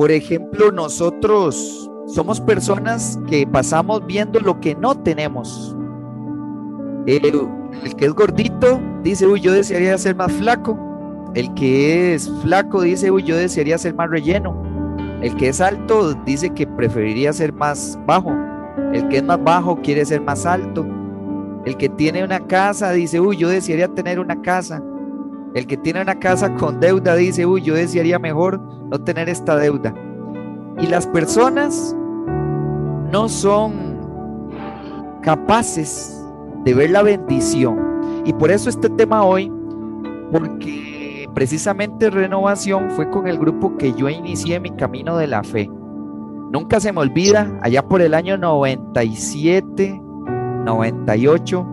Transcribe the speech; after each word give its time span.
Por 0.00 0.10
ejemplo, 0.10 0.72
nosotros 0.72 1.90
somos 2.06 2.40
personas 2.40 3.18
que 3.28 3.46
pasamos 3.46 4.06
viendo 4.06 4.40
lo 4.40 4.58
que 4.58 4.74
no 4.74 4.94
tenemos. 4.94 5.76
El, 7.04 7.20
que 7.98 8.06
es 8.06 8.14
gordito 8.14 8.80
dice, 9.02 9.26
uy, 9.26 9.42
yo 9.42 9.52
desearía 9.52 9.98
ser 9.98 10.16
más 10.16 10.32
flaco. 10.32 10.74
El 11.34 11.52
que 11.52 12.14
es 12.14 12.32
flaco 12.40 12.80
dice, 12.80 13.10
uy, 13.10 13.24
yo 13.24 13.36
desearía 13.36 13.76
ser 13.76 13.94
más 13.94 14.08
relleno. 14.08 14.56
El 15.20 15.36
que 15.36 15.48
es 15.48 15.60
alto 15.60 16.14
dice 16.24 16.48
que 16.48 16.66
preferiría 16.66 17.34
ser 17.34 17.52
más 17.52 17.98
bajo. 18.06 18.32
El 18.94 19.06
que 19.08 19.18
es 19.18 19.22
más 19.22 19.44
bajo 19.44 19.82
quiere 19.82 20.06
ser 20.06 20.22
más 20.22 20.46
alto. 20.46 20.86
El 21.66 21.76
que 21.76 21.90
tiene 21.90 22.24
una 22.24 22.40
casa 22.40 22.92
dice, 22.92 23.20
uy, 23.20 23.36
yo 23.36 23.50
desearía 23.50 23.88
tener 23.88 24.18
una 24.18 24.40
casa. 24.40 24.82
El 25.54 25.66
que 25.66 25.76
tiene 25.76 26.00
una 26.00 26.18
casa 26.18 26.54
con 26.54 26.80
deuda 26.80 27.16
dice, 27.16 27.44
uy, 27.44 27.62
yo 27.62 27.74
desearía 27.74 28.18
mejor 28.18 28.60
no 28.60 29.00
tener 29.00 29.28
esta 29.28 29.56
deuda. 29.56 29.92
Y 30.80 30.86
las 30.86 31.06
personas 31.06 31.96
no 33.10 33.28
son 33.28 33.98
capaces 35.22 36.24
de 36.64 36.74
ver 36.74 36.90
la 36.90 37.02
bendición. 37.02 37.78
Y 38.24 38.32
por 38.32 38.50
eso 38.50 38.70
este 38.70 38.88
tema 38.90 39.24
hoy, 39.24 39.52
porque 40.30 41.28
precisamente 41.34 42.10
renovación 42.10 42.90
fue 42.90 43.10
con 43.10 43.26
el 43.26 43.38
grupo 43.38 43.76
que 43.76 43.92
yo 43.92 44.08
inicié 44.08 44.60
mi 44.60 44.70
camino 44.70 45.16
de 45.16 45.26
la 45.26 45.42
fe. 45.42 45.68
Nunca 46.52 46.80
se 46.80 46.92
me 46.92 47.00
olvida, 47.00 47.58
allá 47.62 47.82
por 47.82 48.02
el 48.02 48.14
año 48.14 48.36
97, 48.36 50.00
98, 50.64 51.66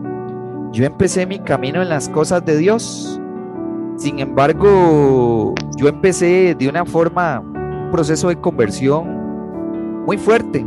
yo 0.72 0.86
empecé 0.86 1.26
mi 1.26 1.40
camino 1.40 1.82
en 1.82 1.90
las 1.90 2.10
cosas 2.10 2.46
de 2.46 2.58
Dios. 2.58 3.20
Sin 3.98 4.20
embargo, 4.20 5.56
yo 5.76 5.88
empecé 5.88 6.56
de 6.58 6.70
una 6.70 6.86
forma, 6.86 7.40
un 7.40 7.90
proceso 7.92 8.30
de 8.30 8.40
conversión 8.40 10.06
muy 10.06 10.18
fuerte, 10.18 10.64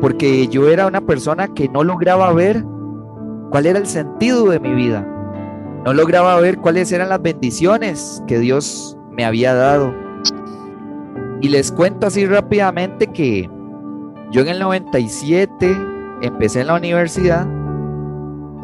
porque 0.00 0.48
yo 0.48 0.68
era 0.68 0.88
una 0.88 1.00
persona 1.00 1.46
que 1.48 1.68
no 1.68 1.84
lograba 1.84 2.32
ver 2.32 2.64
cuál 3.50 3.66
era 3.66 3.78
el 3.78 3.86
sentido 3.86 4.46
de 4.50 4.58
mi 4.58 4.74
vida. 4.74 5.06
No 5.84 5.94
lograba 5.94 6.38
ver 6.40 6.58
cuáles 6.58 6.90
eran 6.90 7.08
las 7.08 7.22
bendiciones 7.22 8.22
que 8.26 8.40
Dios 8.40 8.98
me 9.12 9.24
había 9.24 9.54
dado. 9.54 9.94
Y 11.40 11.48
les 11.48 11.70
cuento 11.70 12.08
así 12.08 12.26
rápidamente 12.26 13.06
que 13.06 13.48
yo 14.32 14.40
en 14.40 14.48
el 14.48 14.58
97 14.58 15.76
empecé 16.22 16.62
en 16.62 16.66
la 16.66 16.74
universidad 16.74 17.46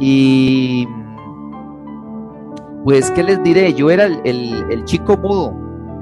y 0.00 0.88
pues, 2.84 3.10
¿qué 3.10 3.22
les 3.22 3.42
diré? 3.42 3.72
Yo 3.72 3.90
era 3.90 4.04
el, 4.04 4.84
chico 4.84 5.16
mudo. 5.16 5.54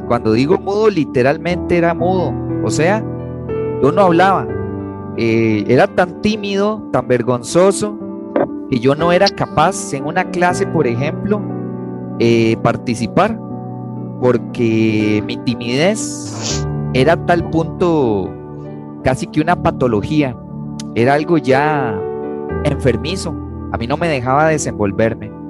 Cuando 0.09 0.33
digo 0.33 0.59
mudo, 0.59 0.91
literalmente 0.91 1.79
era 1.79 1.95
mudo. 1.95 2.35
O 2.65 2.71
sea, 2.71 3.03
yo 3.83 3.93
no 3.93 4.03
hablaba. 4.03 4.49
Eh, 5.17 5.65
era 5.69 5.87
tan 5.87 6.21
tímido, 6.21 6.83
tan 6.93 7.07
vergonzoso, 7.07 7.99
que 8.69 8.81
yo 8.81 8.95
no 8.95 9.13
era 9.13 9.29
capaz 9.29 9.95
en 9.95 10.07
una 10.07 10.25
clase, 10.31 10.67
por 10.67 10.87
ejemplo, 10.87 11.41
eh, 12.19 12.57
participar, 12.63 13.39
porque 14.21 15.23
mi 15.27 15.37
timidez 15.39 16.67
era 16.95 17.17
tal 17.27 17.49
punto 17.51 18.31
casi 19.05 19.27
que 19.27 19.41
una 19.41 19.63
patología, 19.63 20.37
era 20.95 21.15
algo 21.15 21.39
ya 21.39 22.01
enfermizo, 22.65 23.35
a 23.73 23.79
mí 23.79 23.87
no 23.87 23.97
me 23.97 24.09
dejaba 24.09 24.49
desenvolverme. 24.49 25.42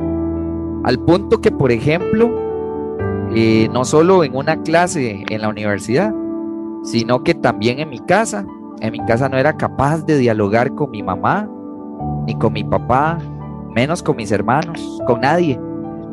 Al 0.85 0.99
punto 0.99 1.41
que, 1.41 1.51
por 1.51 1.71
ejemplo, 1.71 2.31
eh, 3.35 3.69
no 3.73 3.85
solo 3.85 4.25
en 4.25 4.37
una 4.37 4.61
clase 4.63 5.25
en 5.29 5.41
la 5.41 5.49
universidad, 5.49 6.13
sino 6.83 7.23
que 7.23 7.35
también 7.35 7.79
en 7.79 7.89
mi 7.89 7.99
casa. 8.01 8.45
En 8.81 8.93
mi 8.93 8.99
casa 9.07 9.29
no 9.29 9.39
era 9.39 9.57
capaz 9.57 10.05
de 10.05 10.19
dialogar 10.19 10.75
con 10.75 10.91
mi 10.91 11.03
mamá, 11.03 11.49
ni 12.27 12.35
con 12.35 12.53
mi 12.53 12.65
papá, 12.65 13.19
menos 13.75 14.03
con 14.03 14.17
mis 14.17 14.33
hermanos, 14.33 15.01
con 15.07 15.21
nadie. 15.21 15.59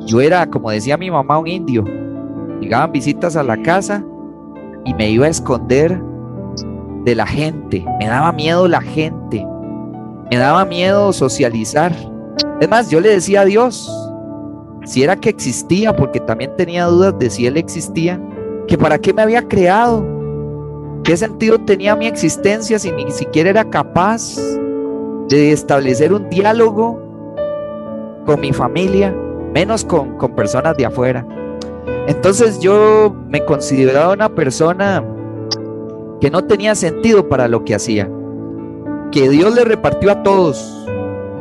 Yo 0.06 0.22
era, 0.22 0.48
como 0.48 0.70
decía 0.70 0.98
mi 0.98 1.10
mamá, 1.10 1.40
un 1.40 1.48
indio. 1.48 1.84
Llegaban 2.62 2.92
visitas 2.92 3.36
a 3.36 3.44
la 3.44 3.58
casa 3.62 4.04
y 4.86 4.94
me 4.94 5.10
iba 5.10 5.26
a 5.26 5.30
esconder 5.30 6.02
de 7.06 7.16
la 7.16 7.26
gente. 7.26 7.86
Me 8.00 8.08
daba 8.08 8.32
miedo 8.32 8.68
la 8.68 8.82
gente. 8.82 9.46
Me 10.30 10.38
daba 10.38 10.64
miedo 10.66 11.12
socializar. 11.12 11.92
Es 12.62 12.70
más, 12.70 12.90
yo 12.92 13.00
le 13.00 13.10
decía 13.10 13.42
a 13.42 13.46
Dios, 13.46 14.09
si 14.90 15.04
era 15.04 15.16
que 15.16 15.30
existía, 15.30 15.96
porque 15.96 16.20
también 16.20 16.56
tenía 16.58 16.86
dudas 16.86 17.14
de 17.20 17.30
si 17.30 17.46
Él 17.46 17.58
existía, 17.58 18.20
que 18.68 18.76
para 18.76 18.98
qué 18.98 19.14
me 19.14 19.22
había 19.22 19.48
creado, 19.48 20.04
qué 21.04 21.16
sentido 21.16 21.60
tenía 21.60 21.96
mi 21.96 22.08
existencia 22.08 22.80
si 22.80 22.92
ni 22.94 23.12
siquiera 23.12 23.52
era 23.52 23.70
capaz 23.70 24.36
de 25.28 25.52
establecer 25.52 26.12
un 26.12 26.28
diálogo 26.32 27.00
con 28.26 28.42
mi 28.42 28.52
familia, 28.52 29.16
menos 29.54 29.86
con, 29.86 30.18
con 30.18 30.36
personas 30.36 30.76
de 30.76 30.88
afuera. 30.88 31.24
Entonces 32.08 32.60
yo 32.60 33.16
me 33.28 33.46
consideraba 33.46 34.14
una 34.14 34.30
persona 34.30 35.06
que 36.20 36.32
no 36.32 36.46
tenía 36.46 36.74
sentido 36.74 37.30
para 37.30 37.48
lo 37.48 37.64
que 37.64 37.76
hacía, 37.76 38.10
que 39.12 39.30
Dios 39.30 39.54
le 39.54 39.66
repartió 39.66 40.10
a 40.10 40.24
todos 40.24 40.90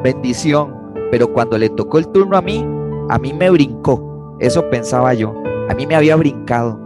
bendición, 0.05 0.75
pero 1.11 1.33
cuando 1.33 1.57
le 1.57 1.71
tocó 1.71 1.97
el 1.97 2.09
turno 2.09 2.37
a 2.37 2.43
mí, 2.43 2.63
a 3.09 3.19
mí 3.19 3.33
me 3.33 3.51
brincó, 3.51 4.37
eso 4.39 4.69
pensaba 4.71 5.15
yo, 5.15 5.35
a 5.69 5.75
mí 5.75 5.87
me 5.87 5.95
había 5.95 6.17
brincado 6.17 6.79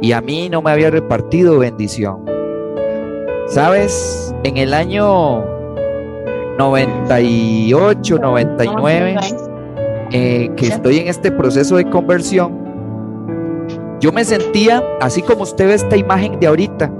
y 0.00 0.12
a 0.12 0.20
mí 0.20 0.48
no 0.48 0.62
me 0.62 0.70
había 0.70 0.90
repartido 0.90 1.58
bendición. 1.58 2.24
¿Sabes? 3.48 4.34
En 4.44 4.56
el 4.56 4.72
año 4.72 5.44
98, 6.58 8.18
99, 8.18 9.16
eh, 10.12 10.50
que 10.56 10.66
estoy 10.66 10.98
en 10.98 11.08
este 11.08 11.32
proceso 11.32 11.76
de 11.76 11.88
conversión, 11.90 12.60
yo 14.00 14.12
me 14.12 14.24
sentía, 14.24 14.82
así 15.00 15.20
como 15.20 15.42
usted 15.42 15.66
ve 15.66 15.74
esta 15.74 15.96
imagen 15.96 16.38
de 16.40 16.46
ahorita, 16.46 16.92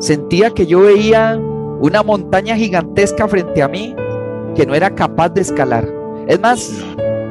sentía 0.00 0.50
que 0.50 0.66
yo 0.66 0.80
veía 0.80 1.40
una 1.80 2.02
montaña 2.02 2.56
gigantesca 2.56 3.26
frente 3.26 3.62
a 3.62 3.68
mí 3.68 3.94
que 4.54 4.66
no 4.66 4.74
era 4.74 4.94
capaz 4.94 5.30
de 5.30 5.40
escalar. 5.40 5.88
Es 6.26 6.38
más, 6.40 6.84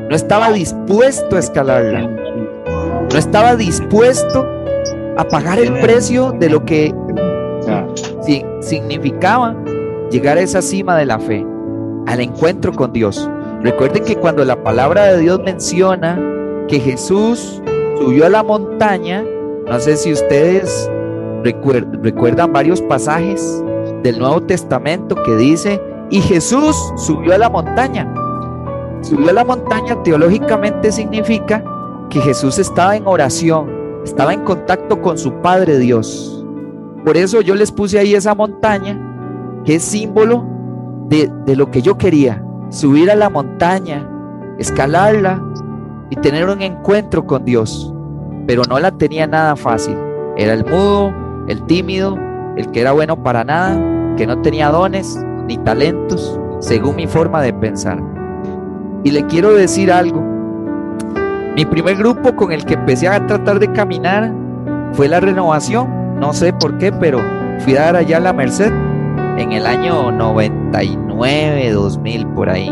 no 0.09 0.15
estaba 0.15 0.51
dispuesto 0.51 1.35
a 1.35 1.39
escalarla. 1.39 2.01
No 3.11 3.17
estaba 3.17 3.55
dispuesto 3.55 4.45
a 5.17 5.23
pagar 5.27 5.59
el 5.59 5.71
precio 5.79 6.31
de 6.31 6.49
lo 6.49 6.65
que 6.65 6.93
significaba 8.61 9.55
llegar 10.09 10.37
a 10.37 10.41
esa 10.41 10.63
cima 10.63 10.97
de 10.97 11.05
la 11.05 11.19
fe, 11.19 11.45
al 12.07 12.21
encuentro 12.21 12.73
con 12.73 12.91
Dios. 12.91 13.29
Recuerden 13.61 14.03
que 14.03 14.15
cuando 14.15 14.43
la 14.43 14.63
palabra 14.63 15.05
de 15.05 15.19
Dios 15.19 15.39
menciona 15.45 16.19
que 16.67 16.79
Jesús 16.79 17.61
subió 17.97 18.25
a 18.25 18.29
la 18.29 18.41
montaña, 18.41 19.23
no 19.67 19.79
sé 19.79 19.95
si 19.95 20.11
ustedes 20.11 20.89
recuerdan 21.43 22.51
varios 22.51 22.81
pasajes 22.81 23.63
del 24.01 24.17
Nuevo 24.17 24.41
Testamento 24.41 25.15
que 25.23 25.35
dice, 25.35 25.79
y 26.09 26.21
Jesús 26.21 26.75
subió 26.95 27.35
a 27.35 27.37
la 27.37 27.49
montaña. 27.49 28.08
Subió 29.01 29.29
a 29.29 29.33
la 29.33 29.45
montaña 29.45 30.01
teológicamente 30.03 30.91
significa 30.91 31.63
que 32.09 32.19
Jesús 32.19 32.59
estaba 32.59 32.95
en 32.95 33.07
oración, 33.07 33.69
estaba 34.03 34.33
en 34.33 34.43
contacto 34.43 35.01
con 35.01 35.17
su 35.17 35.31
Padre 35.41 35.77
Dios. 35.77 36.45
Por 37.05 37.15
eso 37.15 37.41
yo 37.41 37.55
les 37.55 37.71
puse 37.71 37.97
ahí 37.97 38.13
esa 38.13 38.35
montaña, 38.35 39.61
que 39.63 39.75
es 39.75 39.83
símbolo 39.83 40.45
de, 41.07 41.31
de 41.45 41.55
lo 41.55 41.71
que 41.71 41.81
yo 41.81 41.97
quería, 41.97 42.43
subir 42.69 43.09
a 43.09 43.15
la 43.15 43.29
montaña, 43.29 44.07
escalarla 44.57 45.41
y 46.09 46.15
tener 46.17 46.47
un 46.49 46.61
encuentro 46.61 47.25
con 47.25 47.45
Dios. 47.45 47.93
Pero 48.47 48.63
no 48.67 48.79
la 48.79 48.91
tenía 48.91 49.27
nada 49.27 49.55
fácil. 49.55 49.95
Era 50.35 50.53
el 50.53 50.65
mudo, 50.65 51.13
el 51.47 51.63
tímido, 51.63 52.17
el 52.57 52.69
que 52.71 52.81
era 52.81 52.91
bueno 52.91 53.21
para 53.23 53.43
nada, 53.43 54.15
que 54.17 54.27
no 54.27 54.41
tenía 54.41 54.69
dones 54.69 55.23
ni 55.47 55.57
talentos, 55.57 56.39
según 56.59 56.95
mi 56.95 57.07
forma 57.07 57.41
de 57.41 57.53
pensar. 57.53 58.18
Y 59.03 59.11
le 59.11 59.25
quiero 59.27 59.53
decir 59.53 59.91
algo. 59.91 60.21
Mi 61.55 61.65
primer 61.65 61.97
grupo 61.97 62.35
con 62.35 62.51
el 62.51 62.65
que 62.65 62.75
empecé 62.75 63.07
a 63.07 63.25
tratar 63.25 63.59
de 63.59 63.71
caminar 63.71 64.33
fue 64.93 65.07
la 65.07 65.19
renovación. 65.19 66.19
No 66.19 66.33
sé 66.33 66.53
por 66.53 66.77
qué, 66.77 66.91
pero 66.91 67.21
fui 67.59 67.75
a 67.75 67.81
dar 67.81 67.95
allá 67.95 68.19
la 68.19 68.33
Merced 68.33 68.71
en 69.37 69.53
el 69.53 69.65
año 69.65 70.11
99, 70.11 71.71
2000, 71.71 72.27
por 72.27 72.49
ahí. 72.49 72.69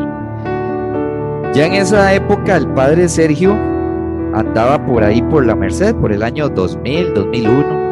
Ya 1.53 1.65
en 1.65 1.73
esa 1.73 2.13
época 2.13 2.57
el 2.57 2.67
padre 2.69 3.07
Sergio 3.07 3.55
andaba 4.33 4.85
por 4.85 5.03
ahí 5.03 5.21
por 5.23 5.45
la 5.45 5.55
Merced, 5.55 5.95
por 5.95 6.11
el 6.11 6.23
año 6.23 6.49
2000, 6.49 7.13
2001. 7.13 7.87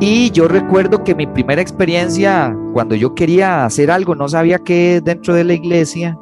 Y 0.00 0.30
yo 0.32 0.48
recuerdo 0.48 1.02
que 1.02 1.14
mi 1.14 1.26
primera 1.26 1.62
experiencia, 1.62 2.56
cuando 2.72 2.94
yo 2.94 3.14
quería 3.14 3.64
hacer 3.64 3.90
algo, 3.90 4.14
no 4.14 4.28
sabía 4.28 4.58
qué 4.58 5.00
dentro 5.02 5.34
de 5.34 5.44
la 5.44 5.54
iglesia, 5.54 6.18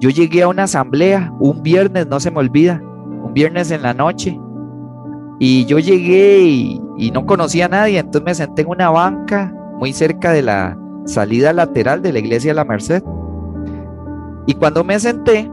yo 0.00 0.10
llegué 0.10 0.42
a 0.42 0.48
una 0.48 0.64
asamblea 0.64 1.32
un 1.40 1.62
viernes, 1.62 2.06
no 2.06 2.20
se 2.20 2.30
me 2.30 2.38
olvida, 2.38 2.80
un 2.82 3.32
viernes 3.34 3.70
en 3.70 3.82
la 3.82 3.94
noche. 3.94 4.38
Y 5.40 5.64
yo 5.66 5.78
llegué 5.78 6.40
y, 6.40 7.10
no 7.12 7.26
conocía 7.26 7.66
a 7.66 7.68
nadie, 7.68 7.98
entonces 7.98 8.24
me 8.24 8.34
senté 8.34 8.62
en 8.62 8.68
una 8.68 8.90
banca 8.90 9.52
muy 9.78 9.92
cerca 9.92 10.32
de 10.32 10.42
la 10.42 10.76
salida 11.04 11.52
lateral 11.52 12.02
de 12.02 12.12
la 12.12 12.18
iglesia 12.18 12.50
de 12.50 12.56
la 12.56 12.64
Merced. 12.64 13.02
Y 14.46 14.54
cuando 14.54 14.84
me 14.84 14.98
senté, 14.98 15.50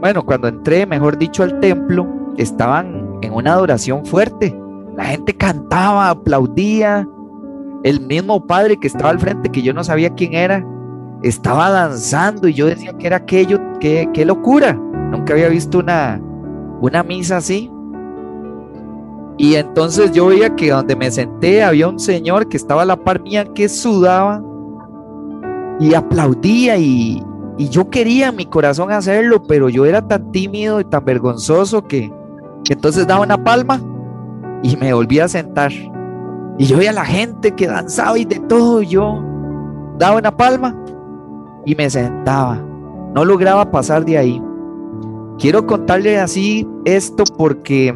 bueno, 0.00 0.24
cuando 0.24 0.48
entré, 0.48 0.86
mejor 0.86 1.18
dicho, 1.18 1.42
al 1.42 1.58
templo, 1.60 2.06
estaban 2.36 3.18
en 3.22 3.32
una 3.32 3.52
adoración 3.52 4.04
fuerte. 4.04 4.56
La 4.96 5.04
gente 5.06 5.34
cantaba, 5.36 6.10
aplaudía. 6.10 7.08
El 7.82 8.00
mismo 8.00 8.46
padre 8.46 8.78
que 8.78 8.88
estaba 8.88 9.10
al 9.10 9.20
frente, 9.20 9.50
que 9.50 9.62
yo 9.62 9.72
no 9.72 9.84
sabía 9.84 10.10
quién 10.10 10.34
era, 10.34 10.64
estaba 11.28 11.70
danzando 11.70 12.48
y 12.48 12.54
yo 12.54 12.66
decía 12.66 12.92
que 12.92 13.06
era 13.06 13.16
aquello, 13.16 13.58
qué, 13.80 14.08
qué 14.12 14.24
locura. 14.24 14.74
Nunca 15.10 15.32
había 15.32 15.48
visto 15.48 15.78
una, 15.78 16.20
una 16.80 17.02
misa 17.02 17.38
así. 17.38 17.70
Y 19.38 19.54
entonces 19.54 20.12
yo 20.12 20.26
veía 20.28 20.54
que 20.54 20.70
donde 20.70 20.96
me 20.96 21.10
senté 21.10 21.62
había 21.62 21.88
un 21.88 21.98
señor 21.98 22.48
que 22.48 22.56
estaba 22.56 22.82
a 22.82 22.86
la 22.86 22.96
par 22.96 23.20
mía 23.20 23.44
que 23.54 23.68
sudaba 23.68 24.42
y 25.78 25.94
aplaudía 25.94 26.78
y, 26.78 27.22
yo 27.58 27.88
quería 27.88 28.28
en 28.28 28.36
mi 28.36 28.44
corazón 28.44 28.92
hacerlo, 28.92 29.42
pero 29.42 29.70
yo 29.70 29.86
era 29.86 30.06
tan 30.06 30.30
tímido 30.30 30.78
y 30.78 30.84
tan 30.84 31.02
vergonzoso 31.06 31.82
que, 31.82 32.12
que 32.64 32.74
entonces 32.74 33.06
daba 33.06 33.22
una 33.22 33.42
palma 33.42 33.80
y 34.62 34.76
me 34.76 34.92
volví 34.92 35.20
a 35.20 35.28
sentar. 35.28 35.72
Y 36.58 36.66
yo 36.66 36.76
veía 36.76 36.90
a 36.90 36.94
la 36.94 37.06
gente 37.06 37.52
que 37.52 37.66
danzaba 37.66 38.18
y 38.18 38.26
de 38.26 38.40
todo, 38.40 38.82
y 38.82 38.88
yo 38.88 39.22
daba 39.98 40.18
una 40.18 40.36
palma 40.36 40.76
y 41.66 41.74
me 41.74 41.90
sentaba. 41.90 42.56
No 43.14 43.24
lograba 43.24 43.70
pasar 43.70 44.04
de 44.06 44.16
ahí. 44.16 44.42
Quiero 45.38 45.66
contarle 45.66 46.18
así 46.18 46.66
esto 46.86 47.24
porque 47.36 47.94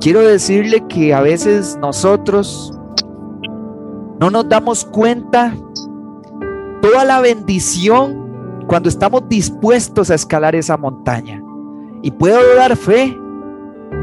quiero 0.00 0.20
decirle 0.20 0.84
que 0.88 1.14
a 1.14 1.20
veces 1.20 1.78
nosotros 1.80 2.76
no 4.18 4.30
nos 4.30 4.48
damos 4.48 4.84
cuenta 4.84 5.54
toda 6.82 7.04
la 7.04 7.20
bendición 7.20 8.64
cuando 8.66 8.88
estamos 8.88 9.28
dispuestos 9.28 10.10
a 10.10 10.14
escalar 10.14 10.56
esa 10.56 10.76
montaña. 10.76 11.42
Y 12.02 12.10
puedo 12.10 12.38
dar 12.56 12.76
fe 12.76 13.16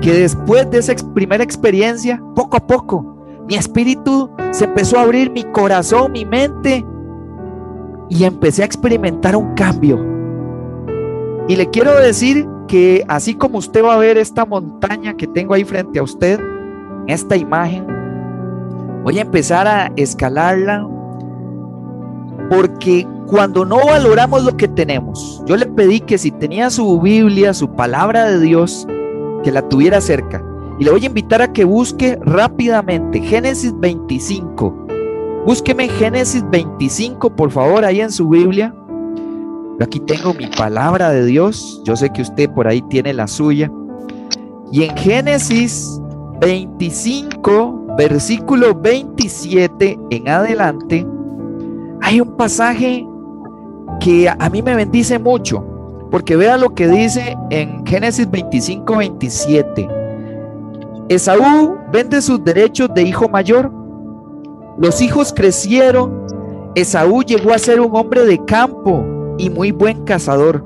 que 0.01 0.13
después 0.13 0.69
de 0.69 0.79
esa 0.79 0.93
primera 1.13 1.43
experiencia, 1.43 2.21
poco 2.35 2.57
a 2.57 2.65
poco, 2.65 3.17
mi 3.47 3.55
espíritu 3.55 4.29
se 4.51 4.65
empezó 4.65 4.97
a 4.97 5.01
abrir, 5.01 5.31
mi 5.31 5.43
corazón, 5.45 6.11
mi 6.11 6.25
mente, 6.25 6.85
y 8.11 8.25
empecé 8.25 8.61
a 8.61 8.65
experimentar 8.65 9.37
un 9.37 9.53
cambio. 9.53 9.97
Y 11.47 11.55
le 11.55 11.69
quiero 11.69 11.97
decir 11.97 12.45
que 12.67 13.05
así 13.07 13.35
como 13.35 13.57
usted 13.57 13.83
va 13.83 13.93
a 13.93 13.97
ver 13.97 14.17
esta 14.17 14.45
montaña 14.45 15.15
que 15.15 15.27
tengo 15.27 15.53
ahí 15.53 15.63
frente 15.63 15.97
a 15.97 16.03
usted, 16.03 16.37
esta 17.07 17.37
imagen, 17.37 17.87
voy 19.03 19.17
a 19.17 19.21
empezar 19.21 19.65
a 19.65 19.93
escalarla 19.95 20.85
porque 22.49 23.07
cuando 23.27 23.63
no 23.63 23.77
valoramos 23.77 24.43
lo 24.43 24.57
que 24.57 24.67
tenemos, 24.67 25.41
yo 25.45 25.55
le 25.55 25.65
pedí 25.67 26.01
que 26.01 26.17
si 26.17 26.31
tenía 26.31 26.69
su 26.69 26.99
Biblia, 26.99 27.53
su 27.53 27.73
palabra 27.75 28.25
de 28.25 28.39
Dios, 28.41 28.85
que 29.41 29.53
la 29.53 29.67
tuviera 29.69 30.01
cerca. 30.01 30.43
Y 30.79 30.83
le 30.83 30.91
voy 30.91 31.03
a 31.03 31.07
invitar 31.07 31.41
a 31.41 31.53
que 31.53 31.63
busque 31.63 32.19
rápidamente 32.23 33.21
Génesis 33.21 33.73
25. 33.79 34.80
Búsqueme 35.45 35.89
Génesis 35.89 36.43
25, 36.49 37.35
por 37.35 37.51
favor, 37.51 37.83
ahí 37.83 38.01
en 38.01 38.11
su 38.11 38.29
Biblia 38.29 38.73
aquí 39.83 39.99
tengo 39.99 40.33
mi 40.33 40.47
palabra 40.47 41.09
de 41.09 41.25
Dios. 41.25 41.81
Yo 41.83 41.95
sé 41.95 42.09
que 42.09 42.21
usted 42.21 42.49
por 42.49 42.67
ahí 42.67 42.81
tiene 42.83 43.13
la 43.13 43.27
suya. 43.27 43.71
Y 44.71 44.83
en 44.83 44.95
Génesis 44.97 45.99
25, 46.39 47.95
versículo 47.97 48.73
27 48.75 49.99
en 50.09 50.29
adelante, 50.29 51.05
hay 52.01 52.21
un 52.21 52.37
pasaje 52.37 53.05
que 53.99 54.29
a 54.29 54.49
mí 54.49 54.61
me 54.61 54.75
bendice 54.75 55.19
mucho. 55.19 55.65
Porque 56.09 56.35
vea 56.35 56.57
lo 56.57 56.73
que 56.73 56.87
dice 56.87 57.37
en 57.49 57.85
Génesis 57.85 58.29
25, 58.29 58.97
27. 58.97 59.89
Esaú 61.07 61.77
vende 61.91 62.21
sus 62.21 62.43
derechos 62.43 62.89
de 62.93 63.03
hijo 63.03 63.29
mayor. 63.29 63.71
Los 64.81 64.99
hijos 64.99 65.31
crecieron. 65.31 66.25
Esaú 66.73 67.21
llegó 67.21 67.53
a 67.53 67.59
ser 67.59 67.79
un 67.79 67.95
hombre 67.95 68.25
de 68.25 68.43
campo 68.45 69.05
y 69.37 69.51
muy 69.51 69.71
buen 69.71 70.05
cazador. 70.05 70.65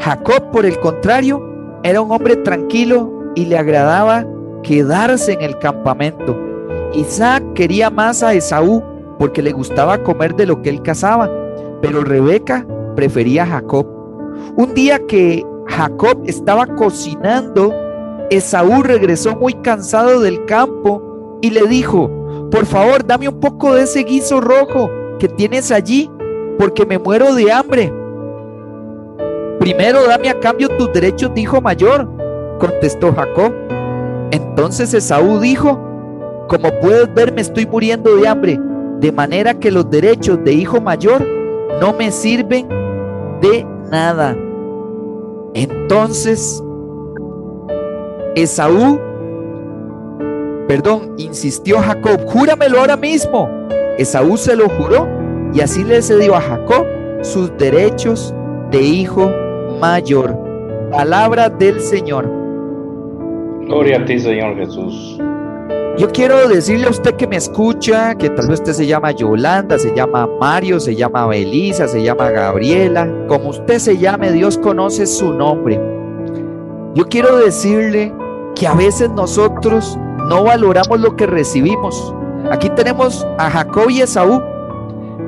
Jacob, 0.00 0.50
por 0.50 0.66
el 0.66 0.80
contrario, 0.80 1.40
era 1.84 2.00
un 2.00 2.10
hombre 2.10 2.34
tranquilo 2.34 3.30
y 3.36 3.44
le 3.44 3.56
agradaba 3.56 4.26
quedarse 4.64 5.34
en 5.34 5.42
el 5.42 5.58
campamento. 5.60 6.36
Isaac 6.92 7.44
quería 7.54 7.88
más 7.88 8.24
a 8.24 8.34
Esaú 8.34 8.82
porque 9.16 9.42
le 9.42 9.52
gustaba 9.52 10.02
comer 10.02 10.34
de 10.34 10.46
lo 10.46 10.60
que 10.60 10.70
él 10.70 10.82
cazaba, 10.82 11.30
pero 11.80 12.02
Rebeca 12.02 12.66
prefería 12.96 13.44
a 13.44 13.46
Jacob. 13.46 13.86
Un 14.56 14.74
día 14.74 14.98
que 15.06 15.46
Jacob 15.68 16.20
estaba 16.26 16.66
cocinando, 16.66 17.72
Esaú 18.28 18.82
regresó 18.82 19.36
muy 19.36 19.54
cansado 19.54 20.20
del 20.20 20.44
campo 20.46 21.38
y 21.40 21.50
le 21.50 21.68
dijo, 21.68 22.10
por 22.52 22.66
favor, 22.66 23.04
dame 23.04 23.28
un 23.28 23.40
poco 23.40 23.74
de 23.74 23.84
ese 23.84 24.04
guiso 24.04 24.38
rojo 24.38 24.90
que 25.18 25.26
tienes 25.26 25.72
allí, 25.72 26.10
porque 26.58 26.84
me 26.84 26.98
muero 26.98 27.34
de 27.34 27.50
hambre. 27.50 27.90
Primero 29.58 30.06
dame 30.06 30.28
a 30.28 30.38
cambio 30.38 30.68
tus 30.68 30.92
derechos 30.92 31.34
de 31.34 31.40
hijo 31.40 31.62
mayor, 31.62 32.06
contestó 32.58 33.10
Jacob. 33.14 33.52
Entonces 34.30 34.92
Esaú 34.92 35.40
dijo, 35.40 35.80
como 36.46 36.70
puedes 36.80 37.12
ver 37.14 37.32
me 37.32 37.40
estoy 37.40 37.64
muriendo 37.66 38.16
de 38.16 38.28
hambre, 38.28 38.60
de 39.00 39.10
manera 39.10 39.54
que 39.54 39.70
los 39.70 39.88
derechos 39.88 40.44
de 40.44 40.52
hijo 40.52 40.78
mayor 40.80 41.26
no 41.80 41.94
me 41.94 42.12
sirven 42.12 42.68
de 43.40 43.64
nada. 43.90 44.36
Entonces 45.54 46.62
Esaú, 48.34 49.00
perdón, 50.72 51.16
insistió 51.18 51.80
Jacob, 51.80 52.24
júramelo 52.24 52.80
ahora 52.80 52.96
mismo. 52.96 53.46
Esaú 53.98 54.38
se 54.38 54.56
lo 54.56 54.70
juró 54.70 55.06
y 55.52 55.60
así 55.60 55.84
le 55.84 56.00
cedió 56.00 56.34
a 56.34 56.40
Jacob 56.40 56.86
sus 57.20 57.54
derechos 57.58 58.34
de 58.70 58.80
hijo 58.80 59.30
mayor. 59.82 60.34
Palabra 60.90 61.50
del 61.50 61.78
Señor. 61.78 62.26
Gloria 63.66 63.98
a 63.98 64.04
ti, 64.06 64.18
Señor 64.18 64.56
Jesús. 64.56 65.18
Yo 65.98 66.08
quiero 66.10 66.48
decirle 66.48 66.86
a 66.86 66.90
usted 66.90 67.16
que 67.16 67.26
me 67.26 67.36
escucha, 67.36 68.14
que 68.14 68.30
tal 68.30 68.48
vez 68.48 68.60
usted 68.60 68.72
se 68.72 68.86
llama 68.86 69.10
Yolanda, 69.10 69.78
se 69.78 69.94
llama 69.94 70.26
Mario, 70.40 70.80
se 70.80 70.96
llama 70.96 71.26
Belisa, 71.26 71.86
se 71.86 72.02
llama 72.02 72.30
Gabriela, 72.30 73.06
como 73.28 73.50
usted 73.50 73.78
se 73.78 73.98
llame, 73.98 74.32
Dios 74.32 74.56
conoce 74.56 75.04
su 75.04 75.34
nombre. 75.34 75.78
Yo 76.94 77.06
quiero 77.10 77.36
decirle 77.36 78.10
que 78.54 78.66
a 78.66 78.72
veces 78.72 79.10
nosotros 79.10 79.98
no 80.28 80.44
valoramos 80.44 81.00
lo 81.00 81.16
que 81.16 81.26
recibimos. 81.26 82.14
Aquí 82.50 82.68
tenemos 82.70 83.26
a 83.38 83.50
Jacob 83.50 83.90
y 83.90 84.02
Esaú. 84.02 84.40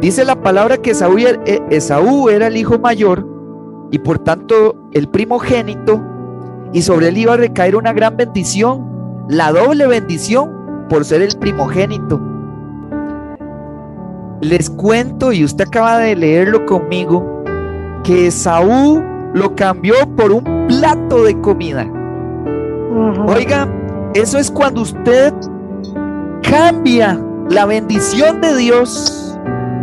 Dice 0.00 0.24
la 0.24 0.36
palabra 0.36 0.76
que 0.76 0.90
Esaú, 0.90 1.18
eh, 1.18 1.62
Esaú 1.70 2.28
era 2.28 2.48
el 2.48 2.56
hijo 2.56 2.78
mayor 2.78 3.26
y 3.90 3.98
por 3.98 4.18
tanto 4.18 4.74
el 4.92 5.08
primogénito, 5.08 6.00
y 6.72 6.82
sobre 6.82 7.08
él 7.08 7.18
iba 7.18 7.34
a 7.34 7.36
recaer 7.36 7.76
una 7.76 7.92
gran 7.92 8.16
bendición, 8.16 9.24
la 9.28 9.52
doble 9.52 9.86
bendición 9.86 10.86
por 10.88 11.04
ser 11.04 11.22
el 11.22 11.38
primogénito. 11.38 12.20
Les 14.40 14.68
cuento, 14.68 15.32
y 15.32 15.44
usted 15.44 15.68
acaba 15.68 15.98
de 15.98 16.16
leerlo 16.16 16.66
conmigo, 16.66 17.44
que 18.02 18.30
Saúl 18.30 19.04
lo 19.32 19.54
cambió 19.54 19.94
por 20.16 20.32
un 20.32 20.66
plato 20.66 21.22
de 21.24 21.40
comida. 21.40 21.86
Oiga, 23.26 23.68
eso 24.14 24.38
es 24.38 24.50
cuando 24.50 24.82
usted 24.82 25.34
cambia 26.48 27.20
la 27.50 27.66
bendición 27.66 28.40
de 28.40 28.56
Dios 28.56 29.38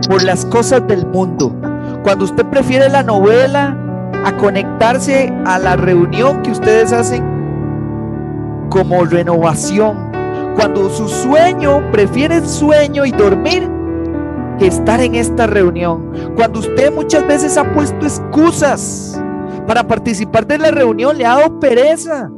por 0.08 0.24
las 0.24 0.46
cosas 0.46 0.88
del 0.88 1.06
mundo. 1.06 1.54
Cuando 2.04 2.26
usted 2.26 2.46
prefiere 2.46 2.90
la 2.90 3.04
novela 3.04 3.78
a 4.26 4.36
conectarse 4.38 5.34
a 5.46 5.60
la 5.60 5.76
reunión 5.76 6.42
que 6.42 6.52
ustedes 6.52 6.94
hacen 6.94 7.24
como 8.70 9.04
renovación. 9.06 10.12
Cuando 10.56 10.90
su 10.90 11.08
sueño 11.08 11.92
prefiere 11.92 12.38
el 12.38 12.48
sueño 12.48 13.06
y 13.06 13.12
dormir 13.12 13.70
que 14.58 14.68
estar 14.68 15.02
en 15.02 15.16
esta 15.16 15.46
reunión. 15.46 16.12
Cuando 16.36 16.60
usted 16.60 16.94
muchas 16.94 17.28
veces 17.28 17.58
ha 17.58 17.74
puesto 17.74 18.06
excusas 18.06 19.22
para 19.68 19.84
participar 19.86 20.48
de 20.48 20.58
la 20.58 20.72
reunión, 20.72 21.18
le 21.18 21.26
ha 21.26 21.36
dado 21.36 21.60
pereza. 21.60 22.32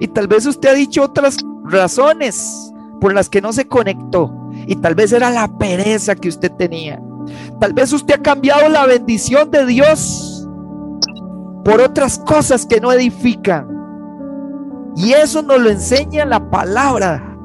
Y 0.00 0.08
tal 0.08 0.28
vez 0.28 0.46
usted 0.46 0.68
ha 0.68 0.74
dicho 0.74 1.02
otras 1.02 1.36
razones 1.64 2.72
por 3.00 3.14
las 3.14 3.28
que 3.28 3.40
no 3.40 3.52
se 3.52 3.66
conectó. 3.66 4.32
Y 4.66 4.76
tal 4.76 4.94
vez 4.94 5.12
era 5.12 5.30
la 5.30 5.48
pereza 5.58 6.14
que 6.14 6.28
usted 6.28 6.52
tenía. 6.52 7.00
Tal 7.60 7.72
vez 7.72 7.92
usted 7.92 8.14
ha 8.14 8.22
cambiado 8.22 8.68
la 8.68 8.86
bendición 8.86 9.50
de 9.50 9.66
Dios 9.66 10.46
por 11.64 11.80
otras 11.80 12.18
cosas 12.18 12.64
que 12.64 12.80
no 12.80 12.92
edifican. 12.92 13.68
Y 14.96 15.12
eso 15.12 15.42
nos 15.42 15.60
lo 15.60 15.70
enseña 15.70 16.24
la 16.24 16.50
palabra. 16.50 17.36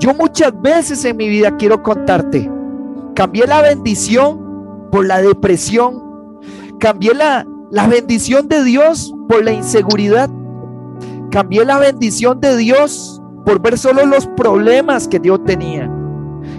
Yo 0.00 0.14
muchas 0.14 0.60
veces 0.60 1.04
en 1.04 1.16
mi 1.16 1.28
vida 1.28 1.56
quiero 1.56 1.82
contarte, 1.82 2.50
cambié 3.14 3.46
la 3.46 3.62
bendición 3.62 4.88
por 4.90 5.06
la 5.06 5.22
depresión, 5.22 6.02
cambié 6.80 7.14
la, 7.14 7.46
la 7.70 7.86
bendición 7.86 8.48
de 8.48 8.64
Dios 8.64 9.14
por 9.28 9.44
la 9.44 9.52
inseguridad, 9.52 10.28
cambié 11.34 11.64
la 11.64 11.78
bendición 11.78 12.40
de 12.40 12.56
Dios 12.56 13.20
por 13.44 13.60
ver 13.60 13.76
solo 13.76 14.06
los 14.06 14.24
problemas 14.36 15.08
que 15.08 15.18
Dios 15.18 15.40
tenía. 15.44 15.90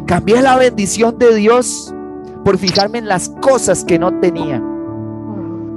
Cambié 0.06 0.42
la 0.42 0.58
bendición 0.58 1.18
de 1.18 1.34
Dios 1.34 1.96
por 2.44 2.58
fijarme 2.58 2.98
en 2.98 3.08
las 3.08 3.30
cosas 3.42 3.86
que 3.86 3.98
no 3.98 4.20
tenía. 4.20 4.62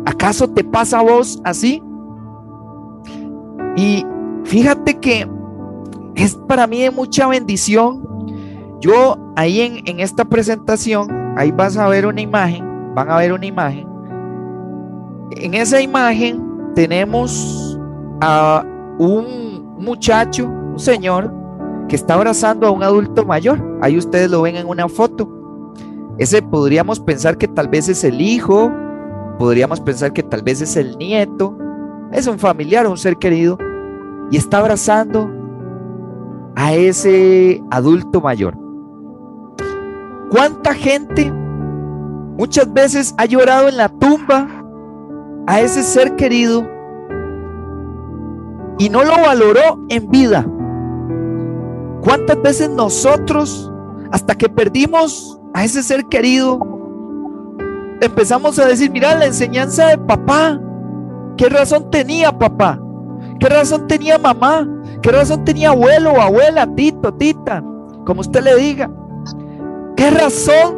¿Acaso 0.05 0.51
te 0.51 0.65
pasa 0.65 0.99
a 0.99 1.03
vos 1.03 1.41
así? 1.45 1.81
Y 3.77 4.05
fíjate 4.43 4.99
que 4.99 5.29
es 6.17 6.35
para 6.49 6.67
mí 6.67 6.81
de 6.81 6.91
mucha 6.91 7.29
bendición. 7.29 8.03
Yo 8.81 9.17
ahí 9.37 9.61
en, 9.61 9.81
en 9.87 10.01
esta 10.01 10.25
presentación, 10.25 11.09
ahí 11.37 11.53
vas 11.53 11.77
a 11.77 11.87
ver 11.87 12.05
una 12.05 12.21
imagen, 12.21 12.95
van 12.97 13.09
a 13.13 13.19
ver 13.19 13.33
una 13.33 13.47
imagen. 13.47 13.87
En 15.37 15.55
esa 15.55 15.81
imagen 15.81 16.43
tenemos 16.75 17.79
a 18.21 18.65
un 18.99 19.77
muchacho, 19.79 20.47
un 20.47 20.79
señor, 20.79 21.33
que 21.89 21.97
está 21.97 22.15
abrazando 22.15 22.67
a 22.67 22.71
un 22.71 22.83
adulto 22.83 23.25
mayor. 23.25 23.63
Ahí 23.81 23.97
ustedes 23.97 24.31
lo 24.31 24.43
ven 24.43 24.57
en 24.57 24.67
una 24.67 24.89
foto. 24.89 25.29
Ese 26.19 26.43
podríamos 26.43 27.01
pensar 27.01 27.39
que 27.39 27.49
tal 27.49 27.69
vez 27.69 27.89
es 27.89 28.05
el 28.05 28.21
hijo, 28.21 28.73
podríamos 29.39 29.81
pensar 29.81 30.13
que 30.13 30.23
tal 30.23 30.43
vez 30.43 30.61
es 30.61 30.77
el 30.77 30.99
nieto, 30.99 31.57
es 32.13 32.27
un 32.27 32.39
familiar, 32.39 32.87
un 32.87 32.99
ser 32.99 33.17
querido, 33.17 33.57
y 34.31 34.37
está 34.37 34.59
abrazando 34.59 35.31
a 36.57 36.75
ese 36.75 37.63
adulto 37.71 38.21
mayor. 38.21 38.59
¿Cuánta 40.31 40.75
gente 40.75 41.33
muchas 42.37 42.73
veces 42.73 43.15
ha 43.17 43.25
llorado 43.25 43.69
en 43.69 43.77
la 43.77 43.89
tumba 43.89 44.47
a 45.47 45.61
ese 45.61 45.83
ser 45.83 46.17
querido 46.17 46.78
y 48.79 48.89
no 48.89 49.05
lo 49.05 49.13
valoró 49.13 49.81
en 49.89 50.09
vida? 50.11 50.47
¿Cuántas 52.03 52.41
veces 52.43 52.71
nosotros, 52.71 53.71
hasta 54.13 54.35
que 54.35 54.49
perdimos 54.49 55.39
a 55.55 55.65
ese 55.65 55.83
ser 55.83 56.05
querido, 56.07 56.59
empezamos 58.01 58.59
a 58.59 58.67
decir, 58.67 58.91
mira 58.91 59.15
la 59.15 59.27
enseñanza 59.27 59.89
de 59.89 59.99
papá, 59.99 60.61
¿qué 61.37 61.49
razón 61.49 61.91
tenía 61.91 62.37
papá? 62.37 62.81
¿Qué 63.41 63.49
razón 63.49 63.87
tenía 63.87 64.19
mamá? 64.19 64.67
¿Qué 65.03 65.13
razón 65.13 65.45
tenía 65.45 65.71
abuelo 65.71 66.21
abuela, 66.21 66.67
tito, 66.75 67.13
tita? 67.15 67.63
Como 68.05 68.21
usted 68.21 68.43
le 68.43 68.57
diga. 68.57 68.91
¿Qué 69.97 70.11
razón? 70.11 70.77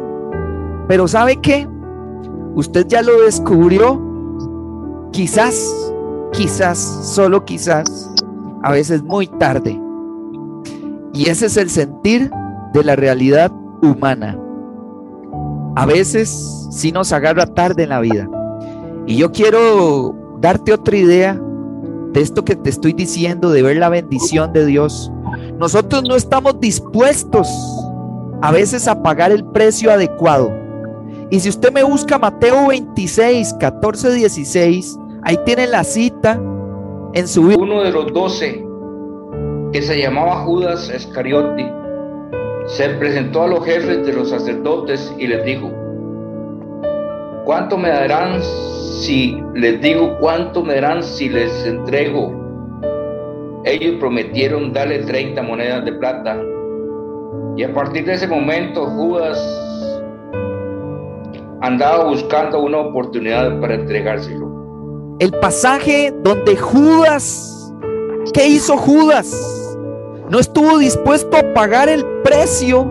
Pero 0.87 1.07
¿sabe 1.07 1.37
qué? 1.37 1.67
Usted 2.55 2.85
ya 2.87 3.01
lo 3.01 3.21
descubrió. 3.21 3.99
Quizás, 5.11 5.90
quizás, 6.31 6.77
solo 6.77 7.45
quizás, 7.45 8.09
a 8.63 8.71
veces 8.71 9.03
muy 9.03 9.27
tarde. 9.27 9.79
Y 11.13 11.29
ese 11.29 11.47
es 11.47 11.57
el 11.57 11.69
sentir 11.69 12.31
de 12.73 12.83
la 12.83 12.95
realidad 12.95 13.51
humana. 13.81 14.37
A 15.75 15.85
veces 15.85 16.67
sí 16.71 16.91
nos 16.91 17.11
agarra 17.11 17.45
tarde 17.45 17.83
en 17.83 17.89
la 17.89 17.99
vida. 17.99 18.29
Y 19.07 19.17
yo 19.17 19.31
quiero 19.31 20.15
darte 20.39 20.73
otra 20.73 20.95
idea 20.95 21.39
de 22.13 22.21
esto 22.21 22.43
que 22.43 22.55
te 22.55 22.69
estoy 22.69 22.93
diciendo, 22.93 23.51
de 23.51 23.61
ver 23.61 23.77
la 23.77 23.89
bendición 23.89 24.53
de 24.53 24.65
Dios. 24.65 25.11
Nosotros 25.57 26.03
no 26.03 26.15
estamos 26.15 26.59
dispuestos 26.59 27.47
a 28.41 28.51
veces 28.51 28.87
a 28.87 29.01
pagar 29.01 29.31
el 29.31 29.45
precio 29.45 29.91
adecuado. 29.91 30.51
Y 31.29 31.39
si 31.39 31.49
usted 31.49 31.71
me 31.71 31.83
busca 31.83 32.17
Mateo 32.17 32.67
26, 32.67 33.55
14, 33.59 34.13
16, 34.13 34.97
ahí 35.23 35.37
tiene 35.45 35.67
la 35.67 35.83
cita 35.83 36.39
en 37.13 37.27
su 37.27 37.41
Uno 37.41 37.83
de 37.83 37.91
los 37.91 38.11
doce 38.13 38.65
que 39.71 39.81
se 39.81 40.01
llamaba 40.01 40.43
Judas 40.43 40.91
Iscariote, 40.93 41.71
se 42.67 42.89
presentó 42.89 43.43
a 43.43 43.47
los 43.47 43.65
jefes 43.65 44.05
de 44.05 44.13
los 44.13 44.29
sacerdotes 44.29 45.13
y 45.17 45.27
les 45.27 45.43
dijo, 45.45 45.71
¿cuánto 47.45 47.77
me 47.77 47.89
darán 47.89 48.41
si 48.41 49.41
les 49.55 49.81
digo 49.81 50.17
cuánto 50.19 50.63
me 50.63 50.75
darán 50.75 51.03
si 51.03 51.29
les 51.29 51.65
entrego? 51.65 52.41
Ellos 53.63 53.95
prometieron 53.99 54.73
darle 54.73 54.99
30 54.99 55.41
monedas 55.43 55.85
de 55.85 55.93
plata. 55.93 56.41
Y 57.55 57.63
a 57.63 57.73
partir 57.73 58.05
de 58.05 58.13
ese 58.13 58.27
momento 58.27 58.85
Judas 58.87 59.37
andaba 61.61 62.05
buscando 62.05 62.61
una 62.61 62.79
oportunidad 62.79 63.59
para 63.59 63.75
entregárselo. 63.75 64.50
El 65.21 65.33
pasaje 65.33 66.11
donde 66.23 66.57
Judas, 66.57 67.71
¿qué 68.33 68.47
hizo 68.47 68.75
Judas? 68.75 69.31
no 70.31 70.39
estuvo 70.39 70.79
dispuesto 70.79 71.37
a 71.37 71.53
pagar 71.53 71.89
el 71.89 72.03
precio 72.23 72.89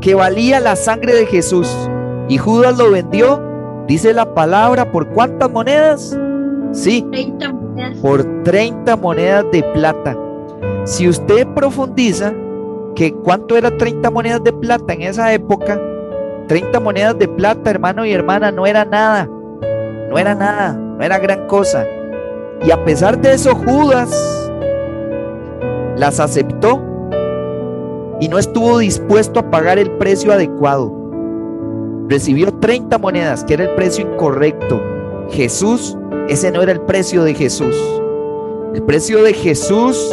que 0.00 0.14
valía 0.14 0.60
la 0.60 0.76
sangre 0.76 1.12
de 1.12 1.26
Jesús. 1.26 1.68
Y 2.28 2.38
Judas 2.38 2.78
lo 2.78 2.92
vendió, 2.92 3.42
dice 3.88 4.14
la 4.14 4.32
palabra, 4.32 4.92
¿por 4.92 5.08
cuántas 5.08 5.50
monedas? 5.50 6.16
Sí, 6.70 7.04
30 7.10 7.52
monedas. 7.52 7.98
por 7.98 8.42
30 8.44 8.96
monedas 8.96 9.44
de 9.50 9.64
plata. 9.74 10.16
Si 10.84 11.08
usted 11.08 11.48
profundiza 11.48 12.32
que 12.94 13.12
cuánto 13.12 13.56
era 13.56 13.76
30 13.76 14.08
monedas 14.12 14.44
de 14.44 14.52
plata 14.52 14.92
en 14.92 15.02
esa 15.02 15.32
época, 15.32 15.80
30 16.46 16.78
monedas 16.78 17.18
de 17.18 17.26
plata, 17.26 17.70
hermano 17.70 18.06
y 18.06 18.12
hermana, 18.12 18.52
no 18.52 18.66
era 18.66 18.84
nada. 18.84 19.28
No 20.10 20.18
era 20.18 20.34
nada, 20.34 20.72
no 20.72 21.00
era 21.04 21.20
gran 21.20 21.46
cosa. 21.46 21.86
Y 22.62 22.72
a 22.72 22.84
pesar 22.84 23.20
de 23.20 23.32
eso, 23.32 23.54
Judas 23.54 24.10
las 25.96 26.18
aceptó 26.18 26.82
y 28.18 28.26
no 28.26 28.38
estuvo 28.38 28.78
dispuesto 28.78 29.38
a 29.38 29.50
pagar 29.50 29.78
el 29.78 29.88
precio 29.92 30.32
adecuado. 30.32 30.92
Recibió 32.08 32.52
30 32.52 32.98
monedas, 32.98 33.44
que 33.44 33.54
era 33.54 33.64
el 33.64 33.74
precio 33.76 34.04
incorrecto. 34.04 34.82
Jesús, 35.30 35.96
ese 36.28 36.50
no 36.50 36.60
era 36.60 36.72
el 36.72 36.80
precio 36.80 37.22
de 37.22 37.32
Jesús. 37.32 37.76
El 38.74 38.82
precio 38.82 39.22
de 39.22 39.32
Jesús 39.32 40.12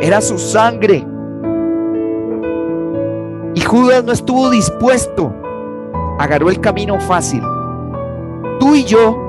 era 0.00 0.20
su 0.20 0.38
sangre. 0.38 1.04
Y 3.56 3.60
Judas 3.60 4.04
no 4.04 4.12
estuvo 4.12 4.50
dispuesto. 4.50 5.34
Agarró 6.20 6.48
el 6.48 6.60
camino 6.60 7.00
fácil. 7.00 7.42
Tú 8.60 8.76
y 8.76 8.84
yo 8.84 9.21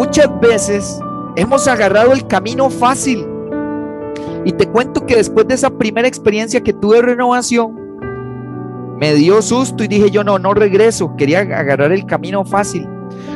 muchas 0.00 0.40
veces 0.40 0.98
hemos 1.36 1.68
agarrado 1.68 2.14
el 2.14 2.26
camino 2.26 2.70
fácil 2.70 3.28
y 4.46 4.52
te 4.52 4.66
cuento 4.66 5.04
que 5.04 5.16
después 5.16 5.46
de 5.46 5.52
esa 5.52 5.68
primera 5.68 6.08
experiencia 6.08 6.62
que 6.62 6.72
tuve 6.72 6.96
de 6.96 7.02
renovación, 7.02 7.76
me 8.98 9.12
dio 9.12 9.42
susto 9.42 9.84
y 9.84 9.88
dije 9.88 10.10
yo 10.10 10.24
no, 10.24 10.38
no 10.38 10.54
regreso, 10.54 11.14
quería 11.16 11.40
agarrar 11.40 11.92
el 11.92 12.06
camino 12.06 12.46
fácil. 12.46 12.88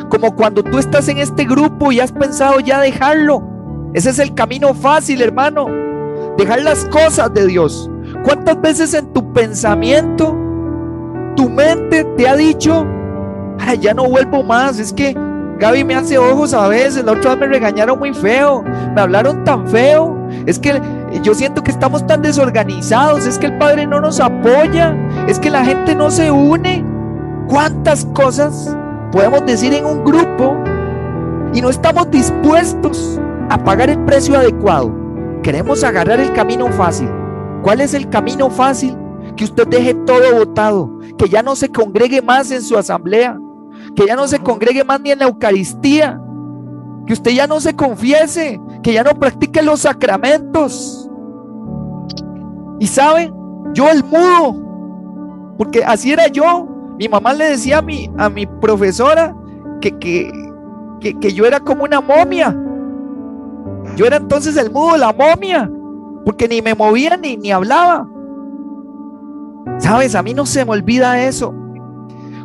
Como 0.09 0.35
cuando 0.35 0.62
tú 0.62 0.78
estás 0.78 1.06
en 1.09 1.18
este 1.18 1.44
grupo 1.44 1.92
y 1.92 2.00
has 2.00 2.12
pensado 2.12 2.59
ya 2.61 2.80
dejarlo. 2.80 3.42
Ese 3.92 4.09
es 4.09 4.18
el 4.18 4.33
camino 4.33 4.73
fácil, 4.73 5.21
hermano. 5.21 5.66
Dejar 6.38 6.62
las 6.62 6.87
cosas 6.87 7.35
de 7.35 7.47
Dios. 7.47 7.90
¿Cuántas 8.25 8.59
veces 8.62 8.94
en 8.94 9.12
tu 9.12 9.35
pensamiento, 9.35 10.35
tu 11.37 11.50
mente 11.50 12.04
te 12.16 12.26
ha 12.26 12.37
dicho, 12.37 12.87
ya 13.80 13.92
no 13.92 14.09
vuelvo 14.09 14.42
más, 14.42 14.78
es 14.78 14.94
que 14.94 15.14
Gaby 15.58 15.84
me 15.84 15.94
hace 15.94 16.18
ojos 16.18 16.52
a 16.52 16.68
veces, 16.68 17.04
la 17.04 17.12
otra 17.12 17.30
vez 17.30 17.40
me 17.40 17.46
regañaron 17.46 17.99
muy 17.99 18.12
feo, 18.12 18.62
me 18.62 19.00
hablaron 19.00 19.44
tan 19.44 19.66
feo. 19.68 20.16
Es 20.46 20.58
que 20.58 20.80
yo 21.23 21.34
siento 21.34 21.62
que 21.62 21.70
estamos 21.70 22.06
tan 22.06 22.23
desorganizados, 22.23 23.26
es 23.26 23.38
que 23.38 23.46
el 23.46 23.58
Padre 23.58 23.87
no 23.87 24.00
nos 24.00 24.20
apoya, 24.20 24.96
es 25.28 25.38
que 25.38 25.50
la 25.50 25.64
gente 25.64 25.94
no 25.94 26.11
se 26.11 26.30
une. 26.30 26.84
¿Cuántas 27.49 28.04
cosas 28.06 28.76
podemos 29.12 29.44
decir 29.46 29.73
en 29.75 29.84
un 29.87 30.04
grupo 30.04 30.56
y 31.52 31.61
no 31.61 31.70
estamos 31.70 32.11
dispuestos 32.11 33.20
a 33.49 33.58
pagar 33.58 33.90
el 33.90 33.99
precio 34.00 34.37
adecuado? 34.37 34.92
Queremos 35.42 35.84
agarrar 35.84 36.20
el 36.20 36.32
camino 36.32 36.66
fácil. 36.73 37.08
¿Cuál 37.62 37.80
es 37.80 37.94
el 37.94 38.08
camino 38.08 38.50
fácil? 38.50 38.96
Que 39.37 39.44
usted 39.44 39.68
deje 39.68 39.94
todo 39.94 40.34
votado, 40.34 40.90
que 41.16 41.28
ya 41.28 41.42
no 41.42 41.54
se 41.54 41.68
congregue 41.68 42.23
más 42.23 42.50
en 42.50 42.62
su 42.62 42.76
asamblea, 42.76 43.38
que 43.94 44.06
ya 44.06 44.16
no 44.16 44.26
se 44.26 44.38
congregue 44.38 44.84
más 44.84 45.00
ni 45.00 45.10
en 45.10 45.20
la 45.20 45.26
Eucaristía, 45.26 46.20
que 47.06 47.12
usted 47.12 47.32
ya 47.32 47.46
no 47.46 47.60
se 47.60 47.74
confiese, 47.74 48.60
que 48.82 48.92
ya 48.92 49.04
no 49.04 49.12
practique 49.12 49.62
los 49.62 49.80
sacramentos. 49.80 51.08
Y 52.80 52.86
sabe, 52.86 53.32
yo 53.74 53.88
el 53.90 54.02
mudo, 54.04 55.54
porque 55.56 55.84
así 55.84 56.12
era 56.12 56.28
yo. 56.28 56.68
Mi 56.98 57.08
mamá 57.08 57.32
le 57.32 57.50
decía 57.50 57.78
a 57.78 57.82
mi, 57.82 58.10
a 58.18 58.28
mi 58.28 58.46
profesora 58.46 59.34
que, 59.80 59.98
que, 59.98 60.30
que, 61.00 61.18
que 61.18 61.32
yo 61.32 61.44
era 61.44 61.60
como 61.60 61.84
una 61.84 62.00
momia. 62.00 62.56
Yo 63.96 64.06
era 64.06 64.16
entonces 64.16 64.56
el 64.56 64.70
mudo, 64.70 64.96
la 64.96 65.12
momia. 65.12 65.70
porque 66.24 66.48
ni 66.48 66.62
me 66.62 66.74
movía 66.74 67.16
ni, 67.16 67.36
ni 67.36 67.52
hablaba. 67.52 68.08
Sabes, 69.78 70.14
a 70.14 70.22
mí 70.22 70.34
no 70.34 70.46
se 70.46 70.64
me 70.64 70.72
olvida 70.72 71.22
eso. 71.24 71.54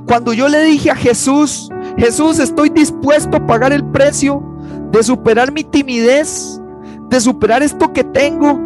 Cuando 0.07 0.33
yo 0.33 0.47
le 0.47 0.63
dije 0.63 0.91
a 0.91 0.95
Jesús, 0.95 1.69
Jesús, 1.97 2.39
estoy 2.39 2.69
dispuesto 2.69 3.37
a 3.37 3.45
pagar 3.45 3.73
el 3.73 3.83
precio 3.85 4.43
de 4.91 5.03
superar 5.03 5.51
mi 5.51 5.63
timidez, 5.63 6.61
de 7.09 7.19
superar 7.19 7.61
esto 7.61 7.91
que 7.93 8.03
tengo, 8.03 8.59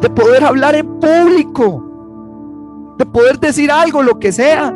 de 0.00 0.08
poder 0.10 0.44
hablar 0.44 0.74
en 0.74 0.86
público, 0.98 1.84
de 2.96 3.06
poder 3.06 3.38
decir 3.38 3.70
algo, 3.70 4.02
lo 4.02 4.18
que 4.18 4.32
sea. 4.32 4.74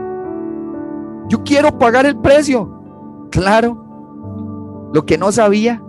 Yo 1.28 1.42
quiero 1.44 1.78
pagar 1.78 2.06
el 2.06 2.16
precio. 2.16 2.68
Claro, 3.30 3.82
lo 4.92 5.06
que 5.06 5.16
no 5.16 5.32
sabía 5.32 5.82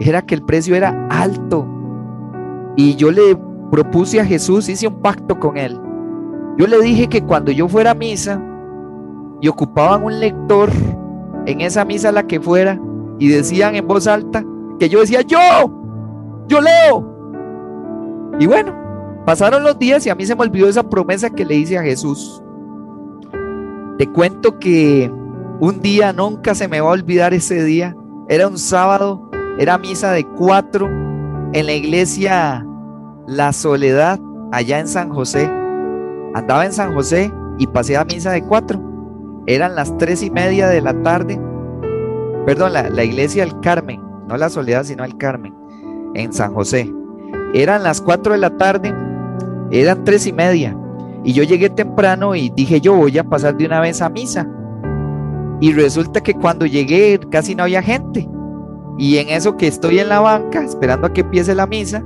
era 0.00 0.22
que 0.22 0.34
el 0.34 0.42
precio 0.42 0.74
era 0.74 1.06
alto. 1.08 1.66
Y 2.76 2.96
yo 2.96 3.10
le 3.10 3.36
propuse 3.70 4.20
a 4.20 4.24
Jesús, 4.24 4.68
hice 4.68 4.88
un 4.88 5.00
pacto 5.00 5.38
con 5.38 5.56
él. 5.56 5.80
Yo 6.58 6.66
le 6.66 6.78
dije 6.80 7.08
que 7.08 7.22
cuando 7.22 7.50
yo 7.50 7.68
fuera 7.68 7.92
a 7.92 7.94
misa 7.94 8.40
y 9.42 9.48
ocupaban 9.48 10.04
un 10.04 10.20
lector 10.20 10.70
en 11.46 11.60
esa 11.60 11.84
misa 11.84 12.12
la 12.12 12.26
que 12.26 12.40
fuera 12.40 12.80
y 13.18 13.28
decían 13.28 13.74
en 13.74 13.86
voz 13.86 14.06
alta 14.06 14.44
que 14.78 14.88
yo 14.88 15.00
decía 15.00 15.22
yo, 15.22 15.38
yo 16.46 16.60
leo. 16.60 18.36
Y 18.38 18.46
bueno, 18.46 18.72
pasaron 19.26 19.64
los 19.64 19.78
días 19.78 20.06
y 20.06 20.10
a 20.10 20.14
mí 20.14 20.24
se 20.24 20.36
me 20.36 20.42
olvidó 20.42 20.68
esa 20.68 20.88
promesa 20.88 21.28
que 21.28 21.44
le 21.44 21.56
hice 21.56 21.76
a 21.76 21.82
Jesús. 21.82 22.40
Te 23.98 24.06
cuento 24.06 24.60
que 24.60 25.12
un 25.58 25.80
día 25.80 26.12
nunca 26.12 26.54
se 26.54 26.68
me 26.68 26.80
va 26.80 26.90
a 26.90 26.92
olvidar 26.92 27.34
ese 27.34 27.64
día. 27.64 27.96
Era 28.28 28.46
un 28.46 28.58
sábado, 28.58 29.28
era 29.58 29.76
misa 29.76 30.12
de 30.12 30.24
cuatro 30.24 30.86
en 30.86 31.66
la 31.66 31.72
iglesia 31.72 32.64
La 33.26 33.52
Soledad, 33.52 34.20
allá 34.52 34.78
en 34.78 34.86
San 34.86 35.10
José. 35.10 35.50
Andaba 36.32 36.64
en 36.64 36.72
San 36.72 36.94
José 36.94 37.32
y 37.58 37.66
pasé 37.66 37.96
a 37.96 38.04
misa 38.04 38.30
de 38.30 38.44
cuatro. 38.44 38.91
Eran 39.46 39.74
las 39.74 39.96
tres 39.98 40.22
y 40.22 40.30
media 40.30 40.68
de 40.68 40.80
la 40.80 40.94
tarde. 41.02 41.40
Perdón, 42.46 42.72
la, 42.72 43.04
iglesia 43.04 43.44
del 43.44 43.58
Carmen, 43.60 44.00
no 44.28 44.36
la 44.36 44.48
Soledad, 44.48 44.84
sino 44.84 45.04
el 45.04 45.16
Carmen, 45.16 45.54
en 46.14 46.32
San 46.32 46.54
José. 46.54 46.92
Eran 47.54 47.82
las 47.82 48.00
cuatro 48.00 48.32
de 48.32 48.38
la 48.38 48.56
tarde, 48.56 48.94
eran 49.70 50.04
tres 50.04 50.26
y 50.26 50.32
media. 50.32 50.76
Y 51.24 51.32
yo 51.32 51.42
llegué 51.42 51.70
temprano 51.70 52.34
y 52.34 52.50
dije 52.50 52.80
yo 52.80 52.94
voy 52.94 53.16
a 53.18 53.24
pasar 53.24 53.56
de 53.56 53.66
una 53.66 53.80
vez 53.80 54.00
a 54.00 54.08
misa. 54.08 54.48
Y 55.60 55.72
resulta 55.72 56.20
que 56.20 56.34
cuando 56.34 56.66
llegué 56.66 57.20
casi 57.30 57.54
no 57.54 57.64
había 57.64 57.82
gente. 57.82 58.28
Y 58.98 59.18
en 59.18 59.28
eso 59.28 59.56
que 59.56 59.68
estoy 59.68 60.00
en 60.00 60.08
la 60.08 60.20
banca, 60.20 60.62
esperando 60.64 61.06
a 61.06 61.12
que 61.12 61.22
empiece 61.22 61.54
la 61.54 61.66
misa, 61.66 62.04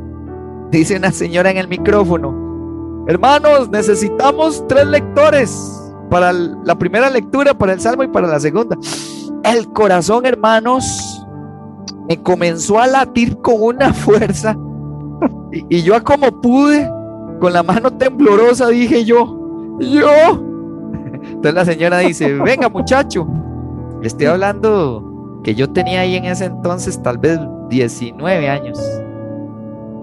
dice 0.70 0.96
una 0.96 1.12
señora 1.12 1.50
en 1.50 1.56
el 1.56 1.68
micrófono, 1.68 3.04
hermanos, 3.08 3.70
necesitamos 3.70 4.64
tres 4.68 4.86
lectores 4.86 5.85
para 6.10 6.32
la 6.32 6.74
primera 6.76 7.10
lectura, 7.10 7.54
para 7.54 7.72
el 7.72 7.80
Salmo 7.80 8.02
y 8.02 8.08
para 8.08 8.26
la 8.26 8.40
segunda. 8.40 8.76
El 9.42 9.72
corazón, 9.72 10.26
hermanos, 10.26 11.24
me 12.08 12.20
comenzó 12.22 12.78
a 12.78 12.86
latir 12.86 13.36
con 13.38 13.62
una 13.62 13.92
fuerza. 13.92 14.56
Y, 15.52 15.64
y 15.78 15.82
yo 15.82 16.02
como 16.04 16.40
pude, 16.40 16.90
con 17.40 17.52
la 17.52 17.62
mano 17.62 17.92
temblorosa, 17.92 18.68
dije 18.68 19.04
yo, 19.04 19.78
yo. 19.80 20.42
Entonces 21.22 21.54
la 21.54 21.64
señora 21.64 21.98
dice, 21.98 22.32
venga 22.44 22.68
muchacho, 22.68 23.26
le 24.00 24.06
estoy 24.06 24.26
hablando 24.26 25.40
que 25.42 25.54
yo 25.54 25.70
tenía 25.70 26.00
ahí 26.00 26.16
en 26.16 26.24
ese 26.24 26.46
entonces 26.46 27.00
tal 27.02 27.18
vez 27.18 27.38
19 27.68 28.48
años. 28.48 28.78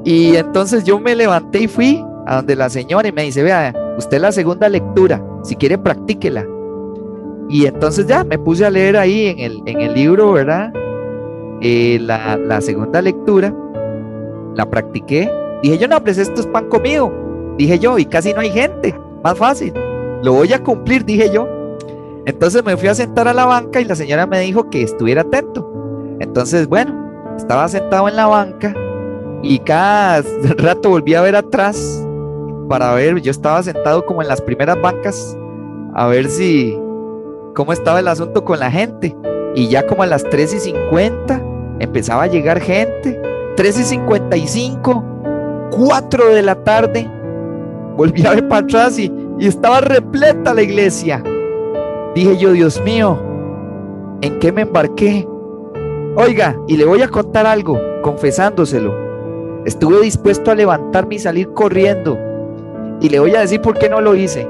Y 0.05 0.35
entonces 0.35 0.83
yo 0.83 0.99
me 0.99 1.15
levanté 1.15 1.63
y 1.63 1.67
fui 1.67 2.03
a 2.25 2.37
donde 2.37 2.55
la 2.55 2.69
señora 2.69 3.07
y 3.07 3.11
me 3.11 3.23
dice, 3.23 3.43
vea, 3.43 3.73
usted 3.97 4.19
la 4.19 4.31
segunda 4.31 4.69
lectura, 4.69 5.23
si 5.43 5.55
quiere 5.55 5.77
practíquela. 5.77 6.45
Y 7.49 7.65
entonces 7.65 8.07
ya 8.07 8.23
me 8.23 8.39
puse 8.39 8.65
a 8.65 8.69
leer 8.69 8.97
ahí 8.97 9.27
en 9.27 9.39
el, 9.39 9.61
en 9.65 9.81
el 9.81 9.93
libro, 9.93 10.31
¿verdad? 10.31 10.73
Eh, 11.61 11.99
la, 12.01 12.37
la, 12.37 12.61
segunda 12.61 13.01
lectura, 13.01 13.53
la 14.55 14.69
practiqué. 14.69 15.29
Dije 15.61 15.77
yo, 15.77 15.87
no, 15.87 16.01
pues 16.01 16.17
esto 16.17 16.41
es 16.41 16.47
pan 16.47 16.67
comido. 16.69 17.11
Dije 17.57 17.79
yo, 17.79 17.97
y 17.99 18.05
casi 18.05 18.33
no 18.33 18.39
hay 18.39 18.49
gente, 18.49 18.95
más 19.23 19.37
fácil. 19.37 19.73
Lo 20.23 20.33
voy 20.33 20.53
a 20.53 20.63
cumplir, 20.63 21.05
dije 21.05 21.29
yo. 21.31 21.47
Entonces 22.25 22.63
me 22.63 22.77
fui 22.77 22.87
a 22.87 22.95
sentar 22.95 23.27
a 23.27 23.33
la 23.33 23.45
banca 23.45 23.81
y 23.81 23.85
la 23.85 23.95
señora 23.95 24.25
me 24.25 24.39
dijo 24.39 24.69
que 24.69 24.81
estuviera 24.81 25.21
atento. 25.21 25.69
Entonces, 26.19 26.67
bueno, 26.67 27.35
estaba 27.37 27.67
sentado 27.67 28.07
en 28.07 28.15
la 28.15 28.27
banca 28.27 28.73
y 29.41 29.59
cada 29.59 30.23
rato 30.57 30.89
volví 30.89 31.13
a 31.13 31.21
ver 31.21 31.35
atrás 31.35 32.07
para 32.67 32.93
ver, 32.93 33.21
yo 33.21 33.31
estaba 33.31 33.61
sentado 33.63 34.05
como 34.05 34.21
en 34.21 34.27
las 34.27 34.41
primeras 34.41 34.81
bancas 34.81 35.37
a 35.93 36.07
ver 36.07 36.27
si, 36.29 36.77
cómo 37.55 37.73
estaba 37.73 37.99
el 37.99 38.07
asunto 38.07 38.43
con 38.43 38.59
la 38.59 38.71
gente. 38.71 39.15
Y 39.55 39.67
ya 39.67 39.85
como 39.85 40.03
a 40.03 40.07
las 40.07 40.23
3 40.23 40.53
y 40.55 40.59
50 40.59 41.41
empezaba 41.79 42.23
a 42.23 42.27
llegar 42.27 42.59
gente. 42.59 43.21
3 43.55 43.79
y 43.79 43.83
55, 43.83 45.03
4 45.71 46.33
de 46.33 46.41
la 46.41 46.55
tarde, 46.55 47.07
volví 47.95 48.25
a 48.25 48.31
ver 48.31 48.47
para 48.47 48.65
atrás 48.65 48.97
y, 48.97 49.13
y 49.37 49.45
estaba 49.47 49.81
repleta 49.81 50.55
la 50.55 50.63
iglesia. 50.63 51.23
Dije 52.15 52.37
yo, 52.37 52.51
Dios 52.51 52.81
mío, 52.83 53.19
¿en 54.21 54.39
qué 54.39 54.51
me 54.51 54.61
embarqué? 54.61 55.27
Oiga, 56.15 56.55
y 56.67 56.77
le 56.77 56.85
voy 56.85 57.01
a 57.01 57.07
contar 57.07 57.45
algo, 57.45 57.79
confesándoselo. 58.01 58.93
Estuve 59.65 60.01
dispuesto 60.01 60.51
a 60.51 60.55
levantarme 60.55 61.15
y 61.15 61.19
salir 61.19 61.53
corriendo. 61.53 62.17
Y 63.03 63.09
le 63.09 63.19
voy 63.19 63.35
a 63.35 63.41
decir 63.41 63.61
por 63.61 63.77
qué 63.77 63.89
no 63.89 63.99
lo 63.99 64.15
hice. 64.15 64.47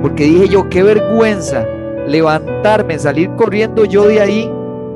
Porque 0.00 0.24
dije 0.24 0.48
yo, 0.48 0.68
qué 0.70 0.82
vergüenza 0.82 1.66
levantarme, 2.06 2.98
salir 2.98 3.30
corriendo 3.36 3.84
yo 3.84 4.06
de 4.06 4.20
ahí 4.20 4.50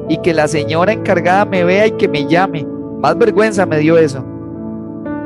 y 0.09 0.17
que 0.23 0.33
la 0.33 0.49
señora 0.49 0.93
encargada 0.93 1.45
me 1.45 1.63
vea 1.63 1.89
y 1.89 1.91
que 1.93 2.09
me 2.09 2.27
llame. 2.27 2.67
Más 3.01 3.19
vergüenza 3.19 3.67
me 3.67 3.81
dio 3.81 3.99
eso. 3.99 4.25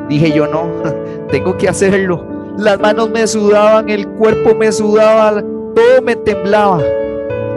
Dije 0.08 0.32
yo, 0.32 0.48
no, 0.48 0.68
tengo 1.30 1.56
que 1.56 1.68
hacerlo. 1.68 2.26
Las 2.58 2.80
manos 2.80 3.10
me 3.10 3.24
sudaban, 3.24 3.88
el 3.88 4.08
cuerpo 4.08 4.56
me 4.56 4.72
sudaba, 4.72 5.40
todo 5.40 6.02
me 6.02 6.16
temblaba. 6.16 6.82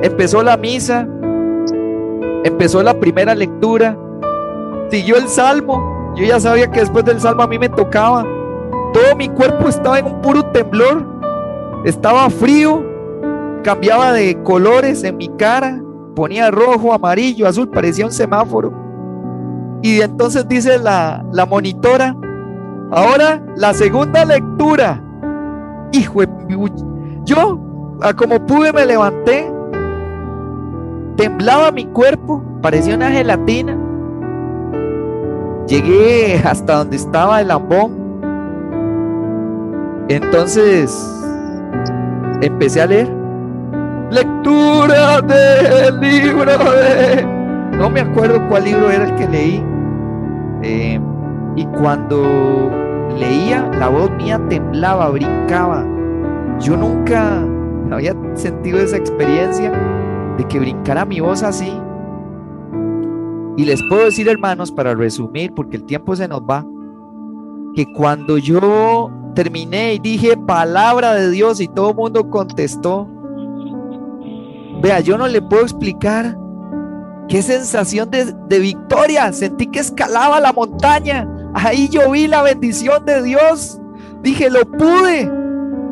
Empezó 0.03 0.43
la 0.43 0.57
misa, 0.57 1.07
empezó 2.43 2.83
la 2.83 2.93
primera 2.99 3.33
lectura, 3.33 3.97
siguió 4.91 5.17
el 5.17 5.27
salmo. 5.27 6.13
Yo 6.15 6.23
ya 6.23 6.39
sabía 6.39 6.69
que 6.69 6.81
después 6.81 7.03
del 7.03 7.19
salmo 7.19 7.41
a 7.41 7.47
mí 7.47 7.57
me 7.57 7.69
tocaba. 7.69 8.36
Todo 8.97 9.15
mi 9.15 9.29
cuerpo 9.29 9.69
estaba 9.69 9.99
en 9.99 10.07
un 10.07 10.21
puro 10.21 10.41
temblor. 10.41 11.05
Estaba 11.85 12.31
frío, 12.31 12.83
cambiaba 13.63 14.11
de 14.11 14.41
colores 14.41 15.03
en 15.03 15.17
mi 15.17 15.27
cara, 15.37 15.79
ponía 16.15 16.49
rojo, 16.49 16.91
amarillo, 16.91 17.47
azul, 17.47 17.69
parecía 17.69 18.05
un 18.05 18.11
semáforo. 18.11 18.73
Y 19.83 20.01
entonces 20.01 20.47
dice 20.47 20.79
la, 20.79 21.23
la 21.31 21.45
monitora, 21.45 22.15
ahora 22.89 23.39
la 23.55 23.71
segunda 23.75 24.25
lectura. 24.25 24.99
Hijo, 25.91 26.21
yo 27.23 27.59
a 28.01 28.13
como 28.13 28.43
pude 28.47 28.73
me 28.73 28.83
levanté, 28.83 29.53
temblaba 31.17 31.71
mi 31.71 31.85
cuerpo, 31.85 32.43
parecía 32.63 32.95
una 32.95 33.11
gelatina. 33.11 33.77
Llegué 35.67 36.41
hasta 36.43 36.77
donde 36.77 36.95
estaba 36.95 37.41
el 37.41 37.49
lambón. 37.49 38.06
Entonces 40.09 40.91
empecé 42.41 42.81
a 42.81 42.87
leer. 42.87 43.13
Lectura 44.09 45.21
del 45.21 45.99
libro 45.99 46.45
de... 46.45 47.25
No 47.77 47.89
me 47.89 47.99
acuerdo 47.99 48.41
cuál 48.47 48.63
libro 48.63 48.89
era 48.89 49.05
el 49.05 49.15
que 49.15 49.27
leí. 49.27 49.63
Eh, 50.63 50.99
y 51.55 51.65
cuando 51.65 52.71
leía, 53.17 53.69
la 53.79 53.89
voz 53.89 54.09
mía 54.11 54.39
temblaba, 54.49 55.09
brincaba. 55.09 55.85
Yo 56.59 56.77
nunca 56.77 57.43
había 57.91 58.15
sentido 58.35 58.79
esa 58.79 58.97
experiencia 58.97 59.71
de 60.37 60.43
que 60.45 60.59
brincara 60.59 61.05
mi 61.05 61.19
voz 61.19 61.43
así. 61.43 61.71
Y 63.57 63.65
les 63.65 63.81
puedo 63.89 64.05
decir, 64.05 64.29
hermanos, 64.29 64.71
para 64.71 64.93
resumir, 64.93 65.53
porque 65.53 65.77
el 65.77 65.83
tiempo 65.83 66.15
se 66.15 66.27
nos 66.27 66.41
va, 66.41 66.65
que 67.75 67.91
cuando 67.91 68.37
yo 68.37 69.11
terminé 69.37 69.93
y 69.93 69.99
dije 69.99 70.35
palabra 70.35 71.13
de 71.13 71.29
Dios 71.29 71.61
y 71.61 71.67
todo 71.67 71.91
el 71.91 71.95
mundo 71.95 72.27
contestó, 72.31 73.07
vea, 74.81 74.99
yo 74.99 75.15
no 75.15 75.27
le 75.27 75.43
puedo 75.43 75.61
explicar 75.61 76.35
qué 77.29 77.43
sensación 77.43 78.09
de, 78.09 78.33
de 78.47 78.59
victoria, 78.59 79.31
sentí 79.31 79.67
que 79.67 79.77
escalaba 79.77 80.39
la 80.39 80.53
montaña, 80.53 81.29
ahí 81.53 81.87
yo 81.87 82.09
vi 82.09 82.25
la 82.25 82.41
bendición 82.41 83.05
de 83.05 83.21
Dios, 83.21 83.79
dije, 84.23 84.49
lo 84.49 84.65
pude, 84.65 85.31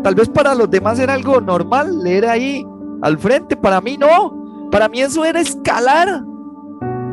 Tal 0.05 0.13
vez 0.13 0.29
para 0.29 0.53
los 0.53 0.69
demás 0.69 0.99
era 0.99 1.15
algo 1.15 1.41
normal 1.41 2.03
leer 2.03 2.27
ahí 2.27 2.63
al 3.01 3.17
frente, 3.17 3.58
para 3.58 3.81
mí 3.81 3.97
no. 3.97 4.69
Para 4.69 4.88
mí 4.88 5.01
eso 5.01 5.25
era 5.25 5.41
escalar 5.41 6.23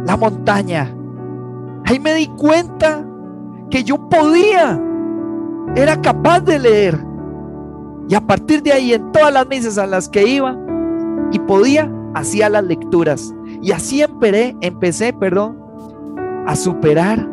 la 0.05 0.17
montaña. 0.19 0.95
Ahí 1.87 1.99
me 1.99 2.13
di 2.13 2.27
cuenta 2.27 3.03
que 3.71 3.83
yo 3.83 3.97
podía, 4.11 4.79
era 5.75 6.01
capaz 6.01 6.41
de 6.41 6.59
leer. 6.59 6.99
Y 8.09 8.15
a 8.15 8.21
partir 8.21 8.63
de 8.63 8.73
ahí, 8.73 8.93
en 8.93 9.13
todas 9.13 9.33
las 9.33 9.47
misas 9.47 9.79
a 9.79 9.87
las 9.87 10.09
que 10.09 10.27
iba 10.27 10.57
y 11.31 11.39
podía, 11.41 11.91
hacía 12.15 12.49
las 12.49 12.65
lecturas. 12.65 13.35
Y 13.63 13.73
así 13.73 14.03
empecé, 14.03 14.57
empecé, 14.61 15.13
perdón, 15.13 15.59
a 16.47 16.57
superar 16.57 17.29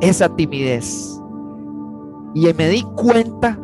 esa 0.00 0.28
timidez. 0.34 1.20
Y 2.34 2.52
me 2.54 2.68
di 2.68 2.82
cuenta 2.96 3.58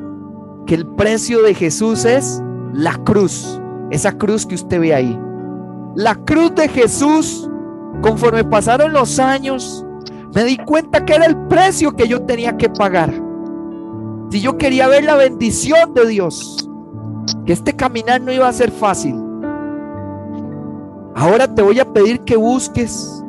que 0.67 0.75
el 0.75 0.87
precio 0.87 1.43
de 1.43 1.55
Jesús 1.55 2.05
es 2.05 2.43
la 2.75 2.95
cruz, 3.05 3.61
esa 3.91 4.13
cruz 4.13 4.47
que 4.47 4.55
usted 4.55 4.81
ve 4.81 4.95
ahí. 4.95 5.19
La 5.97 6.15
cruz 6.15 6.55
de 6.55 6.69
Jesús, 6.69 7.51
conforme 8.03 8.45
pasaron 8.45 8.93
los 8.93 9.19
años, 9.19 9.85
me 10.35 10.45
di 10.45 10.59
cuenta 10.59 11.05
que 11.05 11.15
era 11.15 11.25
el 11.25 11.37
precio 11.49 11.97
que 11.97 12.07
yo 12.07 12.23
tenía 12.23 12.57
que 12.57 12.69
pagar. 12.69 13.28
Si 14.31 14.41
yo 14.43 14.59
quería 14.59 14.88
ver 14.88 15.05
la 15.05 15.17
bendición 15.17 15.95
de 15.95 16.07
Dios, 16.07 16.69
que 17.47 17.53
este 17.55 17.75
caminar 17.75 18.21
no 18.21 18.31
iba 18.31 18.47
a 18.47 18.53
ser 18.53 18.71
fácil. 18.71 19.14
Ahora 21.14 21.53
te 21.53 21.62
voy 21.62 21.81
a 21.81 21.93
pedir 21.93 22.21
que 22.21 22.37
busques 22.37 23.25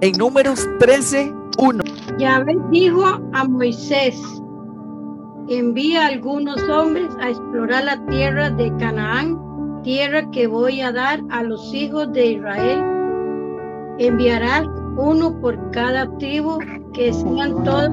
en 0.00 0.12
números 0.18 0.68
13, 0.80 1.32
1. 1.58 1.84
Yahvé 2.18 2.56
dijo 2.72 3.04
a 3.32 3.44
Moisés, 3.44 4.20
envía 5.48 6.02
a 6.02 6.08
algunos 6.08 6.60
hombres 6.68 7.08
a 7.20 7.30
explorar 7.30 7.84
la 7.84 8.04
tierra 8.06 8.50
de 8.50 8.74
Canaán, 8.78 9.38
tierra 9.84 10.28
que 10.32 10.48
voy 10.48 10.80
a 10.80 10.90
dar 10.90 11.20
a 11.30 11.44
los 11.44 11.72
hijos 11.72 12.12
de 12.12 12.32
Israel. 12.32 12.82
Enviarás 13.98 14.66
uno 14.96 15.40
por 15.40 15.70
cada 15.70 16.10
tribu, 16.18 16.58
que 16.92 17.12
sean 17.12 17.62
todos. 17.64 17.90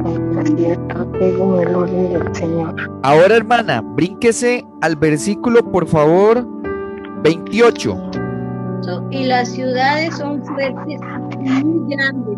Ahora, 3.03 3.35
hermana, 3.35 3.81
brínquese 3.81 4.65
al 4.81 4.95
versículo, 4.95 5.63
por 5.71 5.87
favor, 5.87 6.45
28. 7.23 8.11
Y 9.11 9.25
las 9.25 9.49
ciudades 9.49 10.15
son 10.17 10.43
fuertes 10.45 10.99
y 11.39 11.49
muy 11.63 11.95
grandes. 11.95 12.37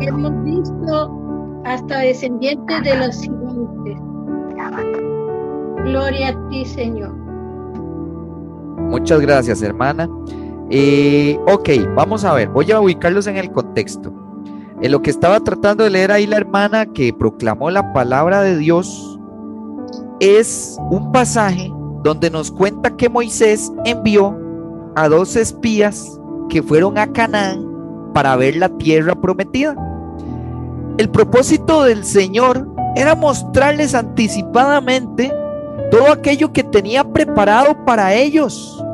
Hemos 0.00 0.44
visto 0.44 1.62
hasta 1.64 1.98
descendientes 1.98 2.82
de 2.82 2.96
los 2.96 3.20
gigantes. 3.20 3.98
Gloria 5.84 6.28
a 6.28 6.48
ti, 6.48 6.64
Señor. 6.64 7.12
Muchas 8.78 9.20
gracias, 9.20 9.62
hermana. 9.62 10.08
Eh, 10.70 11.38
ok, 11.46 11.68
vamos 11.94 12.24
a 12.24 12.34
ver, 12.34 12.48
voy 12.48 12.70
a 12.72 12.80
ubicarlos 12.80 13.26
en 13.26 13.36
el 13.36 13.50
contexto. 13.50 14.21
En 14.82 14.90
lo 14.90 15.00
que 15.00 15.10
estaba 15.10 15.38
tratando 15.38 15.84
de 15.84 15.90
leer 15.90 16.10
ahí 16.10 16.26
la 16.26 16.38
hermana 16.38 16.86
que 16.86 17.12
proclamó 17.12 17.70
la 17.70 17.92
palabra 17.92 18.42
de 18.42 18.56
Dios 18.56 19.16
es 20.18 20.76
un 20.90 21.12
pasaje 21.12 21.72
donde 22.02 22.30
nos 22.30 22.50
cuenta 22.50 22.96
que 22.96 23.08
Moisés 23.08 23.72
envió 23.84 24.36
a 24.96 25.08
dos 25.08 25.36
espías 25.36 26.20
que 26.48 26.64
fueron 26.64 26.98
a 26.98 27.12
Canaán 27.12 27.64
para 28.12 28.34
ver 28.34 28.56
la 28.56 28.68
tierra 28.70 29.14
prometida. 29.14 29.76
El 30.98 31.08
propósito 31.10 31.84
del 31.84 32.02
Señor 32.04 32.68
era 32.96 33.14
mostrarles 33.14 33.94
anticipadamente 33.94 35.32
todo 35.92 36.10
aquello 36.10 36.52
que 36.52 36.64
tenía 36.64 37.04
preparado 37.04 37.84
para 37.84 38.14
ellos. 38.14 38.84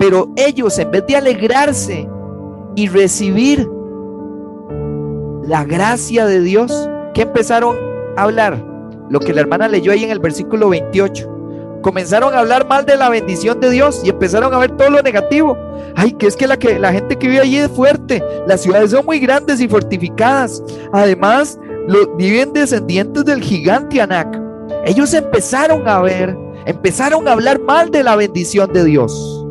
Pero 0.00 0.32
ellos, 0.34 0.76
en 0.80 0.90
vez 0.90 1.06
de 1.06 1.16
alegrarse 1.16 2.08
y 2.74 2.88
recibir 2.88 3.70
la 5.46 5.64
gracia 5.64 6.26
de 6.26 6.40
Dios, 6.40 6.88
que 7.12 7.22
empezaron 7.22 7.76
a 8.16 8.22
hablar? 8.22 8.64
Lo 9.10 9.20
que 9.20 9.34
la 9.34 9.42
hermana 9.42 9.68
leyó 9.68 9.92
ahí 9.92 10.04
en 10.04 10.10
el 10.10 10.18
versículo 10.18 10.70
28. 10.70 11.30
Comenzaron 11.82 12.32
a 12.32 12.38
hablar 12.38 12.66
mal 12.66 12.86
de 12.86 12.96
la 12.96 13.10
bendición 13.10 13.60
de 13.60 13.70
Dios 13.70 14.00
y 14.02 14.08
empezaron 14.08 14.54
a 14.54 14.58
ver 14.58 14.70
todo 14.76 14.88
lo 14.88 15.02
negativo. 15.02 15.58
Ay, 15.94 16.12
que 16.12 16.26
es 16.26 16.34
que 16.34 16.46
la, 16.46 16.56
que, 16.56 16.78
la 16.78 16.92
gente 16.92 17.16
que 17.16 17.28
vive 17.28 17.40
allí 17.40 17.58
es 17.58 17.68
fuerte. 17.68 18.22
Las 18.46 18.62
ciudades 18.62 18.90
son 18.90 19.04
muy 19.04 19.18
grandes 19.18 19.60
y 19.60 19.68
fortificadas. 19.68 20.62
Además, 20.92 21.58
viven 22.16 22.54
descendientes 22.54 23.26
del 23.26 23.42
gigante 23.42 24.00
Anak. 24.00 24.40
Ellos 24.86 25.12
empezaron 25.12 25.86
a 25.86 26.00
ver, 26.00 26.36
empezaron 26.64 27.28
a 27.28 27.32
hablar 27.32 27.60
mal 27.60 27.90
de 27.90 28.02
la 28.02 28.16
bendición 28.16 28.72
de 28.72 28.84
Dios. 28.84 29.44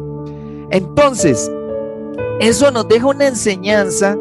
Entonces, 0.72 1.52
eso 2.40 2.72
nos 2.72 2.88
deja 2.88 3.06
una 3.06 3.28
enseñanza, 3.28 4.18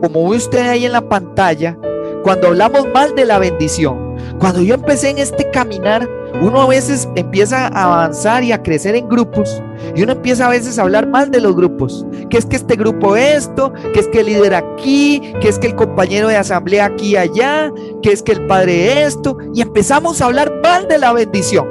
como 0.00 0.28
ve 0.28 0.36
usted 0.36 0.68
ahí 0.68 0.84
en 0.86 0.92
la 0.92 1.08
pantalla, 1.08 1.78
cuando 2.22 2.48
hablamos 2.48 2.86
mal 2.92 3.14
de 3.14 3.24
la 3.24 3.38
bendición. 3.38 4.16
Cuando 4.38 4.60
yo 4.60 4.74
empecé 4.74 5.10
en 5.10 5.18
este 5.18 5.50
caminar, 5.50 6.08
uno 6.40 6.62
a 6.62 6.66
veces 6.66 7.08
empieza 7.16 7.68
a 7.68 7.84
avanzar 7.84 8.44
y 8.44 8.52
a 8.52 8.62
crecer 8.62 8.94
en 8.94 9.08
grupos 9.08 9.62
y 9.94 10.02
uno 10.02 10.12
empieza 10.12 10.46
a 10.46 10.50
veces 10.50 10.78
a 10.78 10.82
hablar 10.82 11.08
mal 11.08 11.30
de 11.30 11.40
los 11.40 11.56
grupos. 11.56 12.06
Que 12.30 12.38
es 12.38 12.46
que 12.46 12.56
este 12.56 12.76
grupo 12.76 13.16
esto, 13.16 13.72
que 13.92 14.00
es 14.00 14.08
que 14.08 14.20
el 14.20 14.26
líder 14.26 14.54
aquí, 14.54 15.32
que 15.40 15.48
es 15.48 15.58
que 15.58 15.68
el 15.68 15.74
compañero 15.74 16.28
de 16.28 16.36
asamblea 16.36 16.86
aquí 16.86 17.10
y 17.10 17.16
allá, 17.16 17.72
que 18.02 18.12
es 18.12 18.22
que 18.22 18.32
el 18.32 18.46
padre 18.46 19.02
esto. 19.02 19.38
Y 19.54 19.62
empezamos 19.62 20.20
a 20.20 20.26
hablar 20.26 20.52
mal 20.62 20.86
de 20.88 20.98
la 20.98 21.12
bendición. 21.12 21.66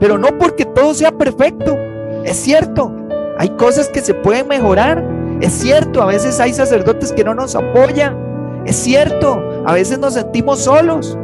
Pero 0.00 0.18
no 0.18 0.36
porque 0.38 0.64
todo 0.64 0.94
sea 0.94 1.12
perfecto. 1.12 1.76
Es 2.24 2.36
cierto, 2.36 2.92
hay 3.38 3.50
cosas 3.50 3.88
que 3.88 4.00
se 4.00 4.14
pueden 4.14 4.48
mejorar. 4.48 5.04
Es 5.40 5.52
cierto, 5.52 6.02
a 6.02 6.06
veces 6.06 6.40
hay 6.40 6.52
sacerdotes 6.52 7.12
que 7.12 7.24
no 7.24 7.34
nos 7.34 7.54
apoyan. 7.54 8.62
Es 8.66 8.76
cierto, 8.76 9.42
a 9.66 9.72
veces 9.72 9.98
nos 9.98 10.14
sentimos 10.14 10.60
solos. 10.60 11.18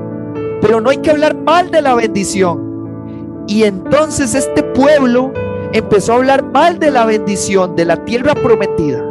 Pero 0.61 0.81
no 0.81 0.91
hay 0.91 0.99
que 0.99 1.11
hablar 1.11 1.37
mal 1.37 1.71
de 1.71 1.83
la 1.83 1.95
bendición. 1.95 3.45
Y 3.47 3.65
entonces 3.65 4.35
este 4.35 4.63
pueblo 4.63 5.33
empezó 5.73 6.13
a 6.13 6.17
hablar 6.17 6.45
mal 6.45 6.79
de 6.79 6.91
la 6.91 7.07
bendición, 7.07 7.77
de 7.77 7.85
la 7.85 8.05
tierra 8.05 8.35
prometida. 8.35 9.05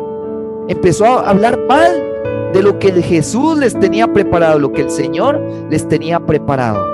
Empezó 0.68 1.06
a 1.06 1.30
hablar 1.30 1.58
mal 1.68 2.52
de 2.54 2.62
lo 2.62 2.78
que 2.80 2.92
Jesús 3.02 3.58
les 3.58 3.80
tenía 3.80 4.12
preparado, 4.12 4.60
lo 4.60 4.72
que 4.72 4.82
el 4.82 4.92
Señor 4.92 5.42
les 5.70 5.88
tenía 5.88 6.20
preparado. 6.20 6.86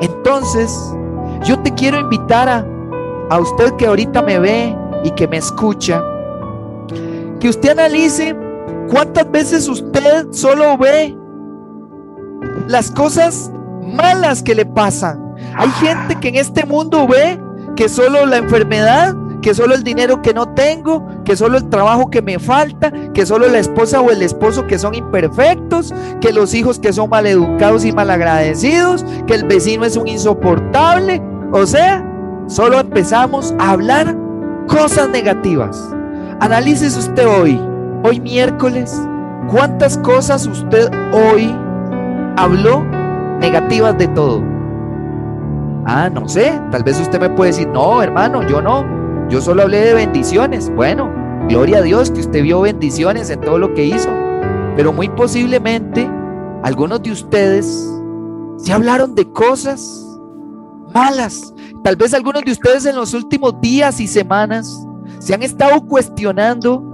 Entonces, 0.00 0.72
yo 1.44 1.58
te 1.60 1.72
quiero 1.72 1.98
invitar 1.98 2.48
a, 2.48 2.66
a 3.30 3.38
usted 3.40 3.72
que 3.72 3.86
ahorita 3.86 4.22
me 4.22 4.38
ve, 4.38 4.76
y 5.06 5.10
que 5.12 5.28
me 5.28 5.36
escucha, 5.36 6.02
que 7.40 7.48
usted 7.48 7.70
analice 7.70 8.36
cuántas 8.88 9.30
veces 9.30 9.68
usted 9.68 10.26
solo 10.30 10.76
ve 10.78 11.16
las 12.68 12.90
cosas 12.90 13.50
malas 13.82 14.42
que 14.42 14.54
le 14.54 14.66
pasan. 14.66 15.34
Hay 15.56 15.68
gente 15.70 16.16
que 16.16 16.28
en 16.28 16.36
este 16.36 16.64
mundo 16.64 17.06
ve 17.06 17.40
que 17.76 17.88
solo 17.88 18.24
la 18.26 18.38
enfermedad, 18.38 19.14
que 19.42 19.54
solo 19.54 19.74
el 19.74 19.84
dinero 19.84 20.22
que 20.22 20.34
no 20.34 20.48
tengo, 20.54 21.06
que 21.24 21.36
solo 21.36 21.58
el 21.58 21.68
trabajo 21.68 22.10
que 22.10 22.22
me 22.22 22.38
falta, 22.38 22.92
que 23.12 23.26
solo 23.26 23.48
la 23.48 23.58
esposa 23.58 24.00
o 24.00 24.10
el 24.10 24.22
esposo 24.22 24.66
que 24.66 24.78
son 24.78 24.94
imperfectos, 24.94 25.94
que 26.20 26.32
los 26.32 26.54
hijos 26.54 26.78
que 26.78 26.92
son 26.92 27.10
maleducados 27.10 27.84
y 27.84 27.92
malagradecidos, 27.92 29.04
que 29.26 29.34
el 29.34 29.44
vecino 29.44 29.84
es 29.84 29.96
un 29.96 30.08
insoportable. 30.08 31.22
O 31.52 31.66
sea, 31.66 32.04
solo 32.48 32.80
empezamos 32.80 33.54
a 33.58 33.72
hablar 33.72 34.16
cosas 34.66 35.08
negativas. 35.10 35.94
Analices 36.40 36.96
usted 36.98 37.26
hoy, 37.26 37.58
hoy 38.04 38.20
miércoles, 38.20 38.94
cuántas 39.50 39.96
cosas 39.98 40.46
usted 40.46 40.90
hoy 41.12 41.54
habló 42.36 42.84
negativas 43.40 43.96
de 43.96 44.06
todo. 44.08 44.42
Ah, 45.86 46.10
no 46.12 46.28
sé, 46.28 46.60
tal 46.70 46.82
vez 46.82 47.00
usted 47.00 47.18
me 47.20 47.30
puede 47.30 47.52
decir, 47.52 47.68
no, 47.68 48.02
hermano, 48.02 48.46
yo 48.46 48.60
no, 48.60 48.84
yo 49.30 49.40
solo 49.40 49.62
hablé 49.62 49.78
de 49.78 49.94
bendiciones. 49.94 50.68
Bueno, 50.74 51.10
gloria 51.48 51.78
a 51.78 51.82
Dios 51.82 52.10
que 52.10 52.20
usted 52.20 52.42
vio 52.42 52.60
bendiciones 52.60 53.30
en 53.30 53.40
todo 53.40 53.58
lo 53.58 53.72
que 53.72 53.84
hizo, 53.84 54.10
pero 54.76 54.92
muy 54.92 55.08
posiblemente 55.08 56.06
algunos 56.62 57.02
de 57.02 57.12
ustedes 57.12 57.90
se 58.58 58.72
hablaron 58.74 59.14
de 59.14 59.30
cosas 59.32 60.02
malas, 60.92 61.54
Tal 61.82 61.94
vez 61.94 62.14
algunos 62.14 62.42
de 62.42 62.50
ustedes 62.50 62.84
en 62.84 62.96
los 62.96 63.14
últimos 63.14 63.60
días 63.60 64.00
y 64.00 64.08
semanas 64.08 64.85
se 65.26 65.34
han 65.34 65.42
estado 65.42 65.84
cuestionando 65.88 66.84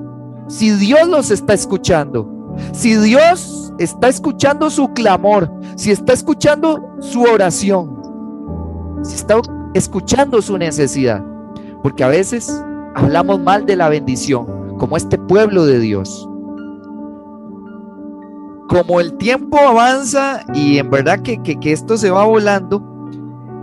si 0.48 0.70
Dios 0.70 1.06
los 1.06 1.30
está 1.30 1.52
escuchando, 1.52 2.26
si 2.72 2.96
Dios 2.96 3.74
está 3.78 4.08
escuchando 4.08 4.70
su 4.70 4.88
clamor, 4.94 5.52
si 5.76 5.90
está 5.90 6.14
escuchando 6.14 6.82
su 6.98 7.24
oración, 7.24 8.00
si 9.02 9.16
está 9.16 9.34
escuchando 9.74 10.40
su 10.40 10.56
necesidad. 10.56 11.22
Porque 11.82 12.04
a 12.04 12.08
veces 12.08 12.50
hablamos 12.94 13.38
mal 13.38 13.66
de 13.66 13.76
la 13.76 13.90
bendición, 13.90 14.46
como 14.78 14.96
este 14.96 15.18
pueblo 15.18 15.66
de 15.66 15.78
Dios. 15.80 16.26
Como 18.66 18.98
el 18.98 19.12
tiempo 19.18 19.58
avanza 19.58 20.42
y 20.54 20.78
en 20.78 20.88
verdad 20.88 21.20
que, 21.20 21.36
que 21.42 21.70
esto 21.70 21.98
se 21.98 22.10
va 22.10 22.24
volando, 22.24 22.82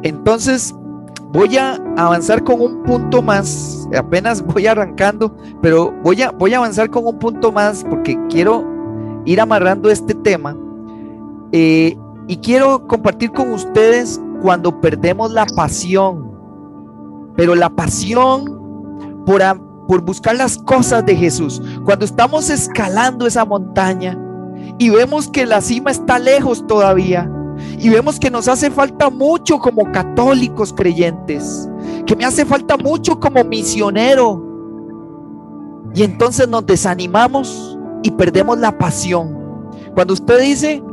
entonces 0.03 0.75
Voy 1.31 1.57
a 1.57 1.75
avanzar 1.95 2.43
con 2.43 2.59
un 2.59 2.83
punto 2.83 3.21
más, 3.21 3.87
apenas 3.95 4.41
voy 4.41 4.65
arrancando, 4.65 5.35
pero 5.61 5.93
voy 6.03 6.23
a, 6.23 6.31
voy 6.31 6.55
a 6.55 6.57
avanzar 6.57 6.89
con 6.89 7.05
un 7.05 7.19
punto 7.19 7.51
más 7.51 7.85
porque 7.87 8.17
quiero 8.29 8.65
ir 9.25 9.39
amarrando 9.39 9.91
este 9.91 10.15
tema. 10.15 10.57
Eh, 11.51 11.95
y 12.27 12.37
quiero 12.37 12.87
compartir 12.87 13.31
con 13.31 13.51
ustedes 13.51 14.19
cuando 14.41 14.81
perdemos 14.81 15.31
la 15.31 15.45
pasión, 15.45 16.31
pero 17.35 17.53
la 17.53 17.69
pasión 17.69 19.23
por, 19.25 19.41
por 19.87 20.01
buscar 20.01 20.35
las 20.35 20.57
cosas 20.57 21.05
de 21.05 21.15
Jesús, 21.15 21.61
cuando 21.85 22.05
estamos 22.05 22.49
escalando 22.49 23.27
esa 23.27 23.45
montaña 23.45 24.17
y 24.79 24.89
vemos 24.89 25.27
que 25.27 25.45
la 25.45 25.61
cima 25.61 25.91
está 25.91 26.17
lejos 26.17 26.65
todavía, 26.65 27.31
y 27.79 27.89
vemos 27.89 28.19
que 28.19 28.29
nos 28.29 28.47
hace 28.47 28.69
falta 28.71 29.09
mucho 29.09 29.59
como 29.59 29.91
católicos 29.91 30.73
creyentes, 30.73 31.69
que 32.05 32.15
me 32.15 32.25
hace 32.25 32.45
falta 32.45 32.77
mucho 32.77 33.19
como 33.19 33.43
misionero. 33.43 34.45
Y 35.95 36.03
entonces 36.03 36.47
nos 36.47 36.65
desanimamos 36.65 37.77
y 38.03 38.11
perdemos 38.11 38.57
la 38.59 38.77
pasión. 38.77 39.37
Cuando 39.95 40.13
usted 40.13 40.39
dice, 40.41 40.83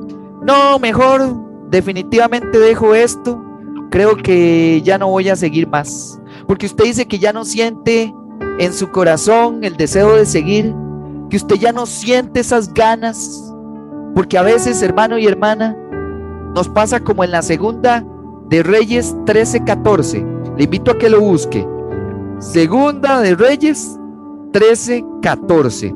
no, 0.43 0.79
mejor 0.79 1.37
definitivamente 1.71 2.59
dejo 2.59 2.95
esto, 2.95 3.43
creo 3.91 4.17
que 4.17 4.81
ya 4.83 4.99
no 4.99 5.09
voy 5.09 5.29
a 5.29 5.37
seguir 5.37 5.69
más. 5.69 6.21
Porque 6.47 6.67
usted 6.67 6.85
dice 6.85 7.07
que 7.07 7.19
ya 7.19 7.33
no 7.33 7.45
siente 7.45 8.15
en 8.59 8.73
su 8.73 8.91
corazón 8.91 9.65
el 9.65 9.77
deseo 9.77 10.17
de 10.17 10.27
seguir, 10.27 10.75
que 11.31 11.37
usted 11.37 11.57
ya 11.57 11.73
no 11.73 11.87
siente 11.87 12.41
esas 12.41 12.73
ganas. 12.73 13.53
Porque 14.15 14.39
a 14.39 14.43
veces, 14.43 14.81
hermano 14.83 15.19
y 15.19 15.27
hermana, 15.27 15.77
nos 16.57 16.71
pasa 16.71 17.01
como 17.01 17.23
en 17.23 17.33
la 17.33 17.42
segunda 17.42 18.03
de 18.49 18.62
Reyes 18.62 19.14
13:14. 19.27 20.25
Le 20.57 20.64
invito 20.64 20.92
a 20.92 20.99
que 20.99 21.11
lo 21.11 21.21
busque. 21.21 21.69
Segunda 22.38 23.21
de 23.21 23.35
Reyes 23.35 23.99
13:14. 24.53 25.95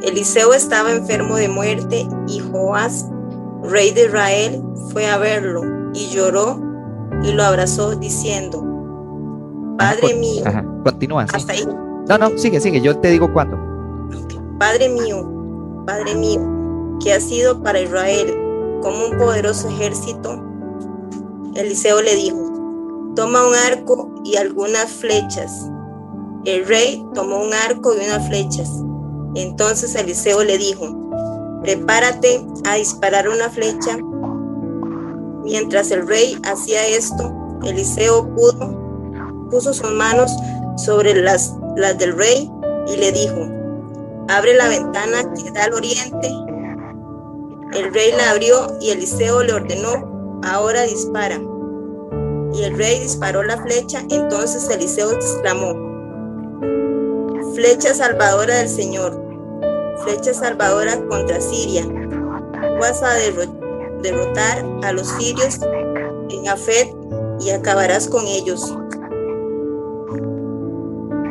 Eliseo 0.00 0.54
estaba 0.54 0.92
enfermo 0.92 1.36
de 1.36 1.50
muerte 1.50 2.08
y 2.26 2.38
Joás, 2.38 3.10
rey 3.64 3.92
de 3.92 4.06
Israel, 4.06 4.62
fue 4.92 5.06
a 5.10 5.18
verlo 5.18 5.62
y 5.92 6.08
lloró 6.08 6.58
y 7.22 7.32
lo 7.32 7.44
abrazó 7.44 7.96
diciendo, 7.96 8.64
Padre 9.76 10.14
mío. 10.14 10.42
continúa. 10.84 11.26
Hasta 11.30 11.52
ahí. 11.52 11.66
No, 12.08 12.16
no, 12.16 12.30
sigue, 12.38 12.60
sigue, 12.60 12.80
yo 12.80 12.96
te 12.96 13.10
digo 13.10 13.30
cuándo. 13.30 13.58
Padre 14.58 14.88
mío, 14.88 15.28
Padre 15.84 16.14
mío, 16.14 16.40
que 17.02 17.12
ha 17.12 17.20
sido 17.20 17.62
para 17.62 17.80
Israel 17.80 18.45
como 18.82 19.06
un 19.06 19.18
poderoso 19.18 19.68
ejército, 19.68 20.42
Eliseo 21.54 22.02
le 22.02 22.14
dijo, 22.14 23.12
toma 23.14 23.46
un 23.46 23.54
arco 23.54 24.10
y 24.24 24.36
algunas 24.36 24.90
flechas. 24.90 25.70
El 26.44 26.66
rey 26.66 27.04
tomó 27.14 27.42
un 27.42 27.54
arco 27.54 27.94
y 27.94 28.04
unas 28.04 28.26
flechas. 28.28 28.70
Entonces 29.34 29.94
Eliseo 29.94 30.44
le 30.44 30.58
dijo, 30.58 30.86
prepárate 31.62 32.46
a 32.64 32.74
disparar 32.74 33.28
una 33.28 33.48
flecha. 33.48 33.98
Mientras 35.44 35.90
el 35.90 36.06
rey 36.06 36.36
hacía 36.44 36.86
esto, 36.86 37.32
Eliseo 37.64 38.28
pudo, 38.34 39.48
puso 39.50 39.72
sus 39.72 39.92
manos 39.92 40.30
sobre 40.76 41.14
las, 41.14 41.54
las 41.76 41.96
del 41.98 42.16
rey 42.16 42.50
y 42.86 42.96
le 42.96 43.12
dijo, 43.12 43.48
abre 44.28 44.54
la 44.54 44.68
ventana 44.68 45.32
que 45.34 45.50
da 45.52 45.64
al 45.64 45.74
oriente 45.74 46.45
el 47.76 47.92
rey 47.92 48.10
la 48.16 48.30
abrió 48.30 48.78
y 48.80 48.90
Eliseo 48.90 49.42
le 49.42 49.52
ordenó, 49.52 50.40
ahora 50.44 50.82
dispara. 50.84 51.38
Y 52.54 52.64
el 52.64 52.76
rey 52.76 53.00
disparó 53.00 53.42
la 53.42 53.58
flecha, 53.58 54.02
entonces 54.08 54.68
Eliseo 54.70 55.12
exclamó, 55.12 55.74
flecha 57.54 57.92
salvadora 57.92 58.56
del 58.56 58.68
Señor, 58.68 59.22
flecha 60.04 60.32
salvadora 60.32 60.98
contra 61.08 61.38
Siria, 61.38 61.86
vas 62.80 63.02
a 63.02 63.12
derrotar 63.14 64.64
a 64.82 64.92
los 64.92 65.08
sirios 65.08 65.60
en 66.30 66.48
Afet 66.48 66.88
y 67.40 67.50
acabarás 67.50 68.08
con 68.08 68.26
ellos. 68.26 68.74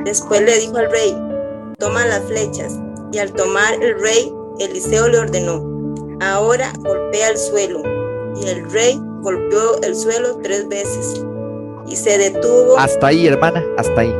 Después 0.04 0.42
le 0.42 0.60
dijo 0.60 0.78
al 0.78 0.92
rey, 0.92 1.18
toma 1.80 2.06
las 2.06 2.22
flechas, 2.26 2.80
y 3.12 3.18
al 3.18 3.34
tomar 3.34 3.74
el 3.82 4.00
rey, 4.00 4.32
Eliseo 4.60 5.08
le 5.08 5.20
ordenó, 5.20 5.75
Ahora 6.22 6.72
golpea 6.80 7.30
el 7.30 7.38
suelo. 7.38 7.82
Y 8.42 8.48
el 8.48 8.70
rey 8.72 9.00
golpeó 9.22 9.82
el 9.82 9.96
suelo 9.96 10.40
tres 10.44 10.68
veces 10.68 11.24
y 11.88 11.96
se 11.96 12.18
detuvo. 12.18 12.78
Hasta 12.78 13.08
ahí, 13.08 13.28
hermana, 13.28 13.64
hasta 13.78 14.02
ahí. 14.02 14.14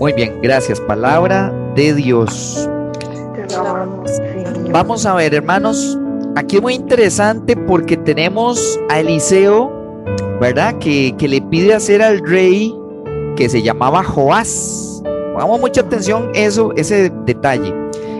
Muy 0.00 0.12
bien, 0.12 0.38
gracias. 0.42 0.80
Palabra 0.80 1.52
de 1.74 1.94
Dios. 1.94 2.68
Vamos 4.70 5.06
a 5.06 5.14
ver, 5.14 5.34
hermanos. 5.34 5.98
Aquí 6.36 6.56
es 6.56 6.62
muy 6.62 6.74
interesante 6.74 7.56
porque 7.56 7.96
tenemos 7.96 8.78
a 8.90 9.00
Eliseo, 9.00 9.70
¿verdad? 10.40 10.76
Que, 10.78 11.14
que 11.16 11.28
le 11.28 11.40
pide 11.40 11.72
hacer 11.72 12.02
al 12.02 12.20
rey 12.26 12.74
que 13.36 13.48
se 13.48 13.62
llamaba 13.62 14.02
Joás. 14.04 15.02
Pongamos 15.32 15.60
mucha 15.60 15.80
atención 15.82 16.30
eso, 16.34 16.72
ese 16.76 17.10
detalle. 17.24 17.72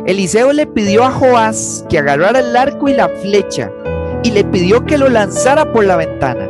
Eliseo 0.07 0.53
le 0.53 0.69
pidió 0.69 1.03
a 1.03 1.11
Joás 1.11 1.85
que 1.89 1.99
agarrara 1.99 2.39
el 2.39 2.57
arco 2.57 2.89
y 2.89 2.95
la 2.95 3.09
flecha 3.09 3.73
y 4.23 4.31
le 4.31 4.45
pidió 4.45 4.85
que 4.85 4.99
lo 4.99 5.09
lanzara 5.09 5.73
por 5.73 5.85
la 5.85 5.97
ventana. 5.97 6.49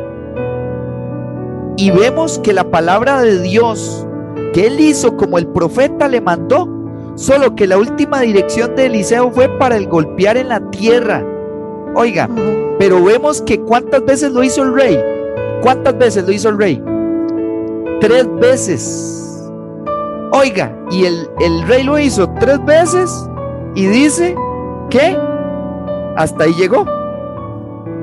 Y 1.75 1.89
vemos 1.89 2.37
que 2.37 2.53
la 2.53 2.69
palabra 2.69 3.19
de 3.21 3.41
Dios 3.41 4.05
que 4.53 4.67
él 4.67 4.79
hizo 4.79 5.17
como 5.17 5.39
el 5.39 5.47
profeta 5.47 6.07
le 6.07 6.21
mandó, 6.21 6.69
solo 7.15 7.55
que 7.55 7.65
la 7.65 7.79
última 7.79 8.21
dirección 8.21 8.75
de 8.75 8.85
Eliseo 8.85 9.31
fue 9.31 9.49
para 9.57 9.75
el 9.75 9.87
golpear 9.87 10.37
en 10.37 10.49
la 10.49 10.59
tierra. 10.69 11.25
Oiga, 11.95 12.29
pero 12.77 13.03
vemos 13.03 13.41
que 13.41 13.59
cuántas 13.59 14.05
veces 14.05 14.33
lo 14.33 14.43
hizo 14.43 14.61
el 14.61 14.75
rey. 14.75 15.03
¿Cuántas 15.63 15.97
veces 15.97 16.25
lo 16.27 16.31
hizo 16.31 16.49
el 16.49 16.59
rey? 16.59 16.83
Tres 18.01 18.27
veces. 18.39 19.49
Oiga, 20.31 20.77
y 20.91 21.05
el, 21.05 21.27
el 21.39 21.67
rey 21.67 21.83
lo 21.83 21.97
hizo 21.97 22.29
tres 22.39 22.63
veces 22.65 23.27
y 23.77 23.85
dice 23.85 24.35
que 24.89 25.15
hasta 26.15 26.45
ahí 26.45 26.53
llegó. 26.53 26.83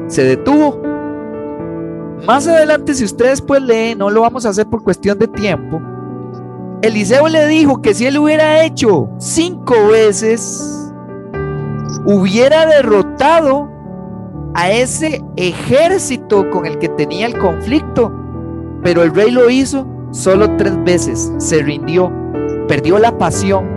Se 0.07 0.23
detuvo. 0.23 0.81
Más 2.25 2.47
adelante, 2.47 2.95
si 2.95 3.03
ustedes 3.03 3.43
pues 3.43 3.61
leen, 3.61 3.99
no 3.99 4.09
lo 4.09 4.21
vamos 4.21 4.47
a 4.47 4.51
hacer 4.51 4.69
por 4.69 4.85
cuestión 4.85 5.19
de 5.19 5.27
tiempo. 5.27 5.83
Eliseo 6.81 7.27
le 7.27 7.49
dijo 7.49 7.83
que 7.83 7.93
si 7.93 8.07
él 8.07 8.19
hubiera 8.19 8.65
hecho 8.65 9.09
cinco 9.19 9.75
veces, 9.91 10.93
hubiera 12.07 12.67
derrotado 12.67 13.69
a 14.55 14.71
ese 14.71 15.25
ejército 15.35 16.49
con 16.51 16.67
el 16.67 16.79
que 16.79 16.89
tenía 16.91 17.27
el 17.27 17.37
conflicto. 17.37 18.13
Pero 18.85 19.03
el 19.03 19.13
rey 19.13 19.33
lo 19.33 19.51
hizo 19.51 19.89
solo 20.13 20.57
tres 20.57 20.81
veces, 20.85 21.33
se 21.39 21.65
rindió, 21.65 22.13
perdió 22.69 23.01
la 23.01 23.19
pasión 23.19 23.74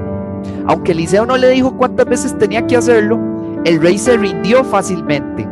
aunque 0.68 0.92
Eliseo 0.92 1.26
no 1.26 1.38
le 1.38 1.50
dijo 1.50 1.76
cuántas 1.78 2.06
veces 2.06 2.38
tenía 2.38 2.68
que 2.68 2.78
hacerlo, 2.78 3.20
el 3.64 3.82
rey 3.82 3.98
se 3.98 4.18
rindió 4.18 4.64
fácilmente. 4.64 5.48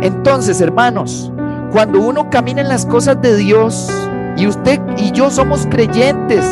Entonces, 0.00 0.60
hermanos, 0.60 1.32
cuando 1.72 2.00
uno 2.00 2.30
camina 2.30 2.62
en 2.62 2.68
las 2.68 2.86
cosas 2.86 3.20
de 3.20 3.36
Dios 3.36 3.90
y 4.36 4.46
usted 4.46 4.80
y 4.96 5.12
yo 5.12 5.30
somos 5.30 5.66
creyentes, 5.70 6.44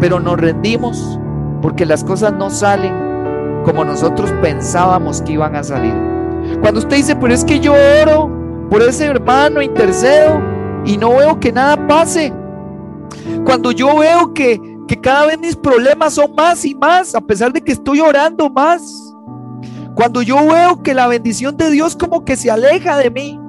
pero 0.00 0.18
nos 0.20 0.38
rendimos 0.38 1.18
porque 1.60 1.84
las 1.84 2.04
cosas 2.04 2.32
no 2.32 2.50
salen 2.50 2.94
como 3.64 3.84
nosotros 3.84 4.32
pensábamos 4.40 5.20
que 5.22 5.32
iban 5.32 5.56
a 5.56 5.64
salir. 5.64 5.94
Cuando 6.60 6.80
usted 6.80 6.96
dice, 6.96 7.16
pero 7.16 7.34
es 7.34 7.44
que 7.44 7.60
yo 7.60 7.74
oro 8.02 8.30
por 8.70 8.82
ese 8.82 9.06
hermano, 9.06 9.60
intercedo 9.60 10.40
y 10.84 10.96
no 10.96 11.10
veo 11.16 11.38
que 11.40 11.52
nada 11.52 11.86
pase. 11.86 12.32
Cuando 13.44 13.72
yo 13.72 13.98
veo 13.98 14.32
que 14.32 14.75
que 14.86 15.00
cada 15.00 15.26
vez 15.26 15.38
mis 15.38 15.56
problemas 15.56 16.14
son 16.14 16.34
más 16.34 16.64
y 16.64 16.74
más, 16.74 17.14
a 17.14 17.20
pesar 17.20 17.52
de 17.52 17.60
que 17.60 17.72
estoy 17.72 18.00
orando 18.00 18.48
más. 18.48 19.14
Cuando 19.94 20.22
yo 20.22 20.36
veo 20.46 20.82
que 20.82 20.94
la 20.94 21.08
bendición 21.08 21.56
de 21.56 21.70
Dios 21.70 21.96
como 21.96 22.24
que 22.24 22.36
se 22.36 22.50
aleja 22.50 22.96
de 22.98 23.10
mí 23.10 23.40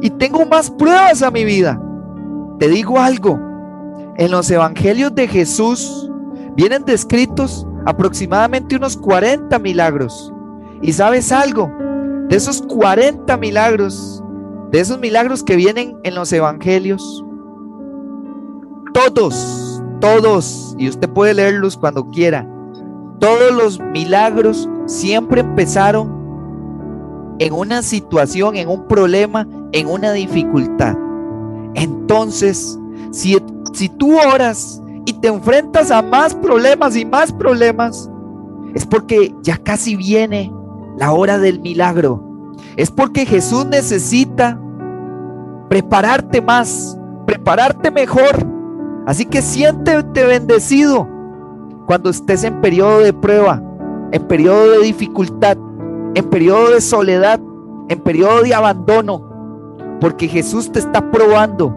y 0.00 0.10
tengo 0.10 0.44
más 0.46 0.70
pruebas 0.70 1.22
a 1.22 1.30
mi 1.30 1.44
vida, 1.44 1.80
te 2.58 2.68
digo 2.68 2.98
algo, 2.98 3.38
en 4.16 4.30
los 4.30 4.50
evangelios 4.50 5.14
de 5.14 5.28
Jesús 5.28 6.10
vienen 6.56 6.84
descritos 6.84 7.66
aproximadamente 7.86 8.76
unos 8.76 8.96
40 8.96 9.58
milagros. 9.58 10.32
Y 10.82 10.92
sabes 10.92 11.30
algo, 11.30 11.70
de 12.28 12.36
esos 12.36 12.62
40 12.62 13.36
milagros, 13.36 14.22
de 14.70 14.80
esos 14.80 14.98
milagros 14.98 15.42
que 15.42 15.56
vienen 15.56 15.98
en 16.02 16.14
los 16.14 16.32
evangelios, 16.32 17.24
todos 18.92 19.69
todos, 20.00 20.74
y 20.78 20.88
usted 20.88 21.08
puede 21.08 21.34
leerlos 21.34 21.76
cuando 21.76 22.08
quiera, 22.08 22.46
todos 23.18 23.52
los 23.52 23.78
milagros 23.78 24.68
siempre 24.86 25.42
empezaron 25.42 26.18
en 27.38 27.52
una 27.52 27.82
situación, 27.82 28.56
en 28.56 28.68
un 28.68 28.86
problema, 28.86 29.46
en 29.72 29.88
una 29.88 30.12
dificultad. 30.12 30.96
Entonces, 31.74 32.78
si, 33.12 33.36
si 33.72 33.88
tú 33.88 34.18
oras 34.18 34.82
y 35.06 35.12
te 35.14 35.28
enfrentas 35.28 35.90
a 35.90 36.02
más 36.02 36.34
problemas 36.34 36.96
y 36.96 37.04
más 37.04 37.32
problemas, 37.32 38.10
es 38.74 38.86
porque 38.86 39.34
ya 39.42 39.56
casi 39.56 39.96
viene 39.96 40.52
la 40.98 41.12
hora 41.12 41.38
del 41.38 41.60
milagro. 41.60 42.22
Es 42.76 42.90
porque 42.90 43.26
Jesús 43.26 43.66
necesita 43.66 44.60
prepararte 45.68 46.40
más, 46.40 46.98
prepararte 47.26 47.90
mejor. 47.90 48.49
Así 49.06 49.24
que 49.24 49.42
siéntete 49.42 50.24
bendecido 50.24 51.08
cuando 51.86 52.10
estés 52.10 52.44
en 52.44 52.60
periodo 52.60 53.00
de 53.00 53.12
prueba, 53.12 53.62
en 54.12 54.22
periodo 54.28 54.70
de 54.70 54.78
dificultad, 54.84 55.56
en 56.14 56.24
periodo 56.28 56.70
de 56.70 56.80
soledad, 56.80 57.40
en 57.88 58.00
periodo 58.00 58.42
de 58.42 58.54
abandono, 58.54 59.28
porque 60.00 60.28
Jesús 60.28 60.70
te 60.70 60.78
está 60.78 61.10
probando 61.10 61.76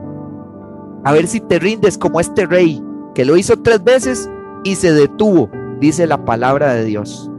a 1.04 1.12
ver 1.12 1.28
si 1.28 1.40
te 1.40 1.60
rindes 1.60 1.98
como 1.98 2.20
este 2.20 2.46
rey 2.46 2.84
que 3.14 3.26
lo 3.26 3.38
hizo 3.38 3.58
tres 3.58 3.84
veces 3.84 4.30
y 4.64 4.76
se 4.76 4.94
detuvo, 4.94 5.50
dice 5.80 6.08
la 6.08 6.24
palabra 6.24 6.74
de 6.74 6.86
Dios. 6.86 7.30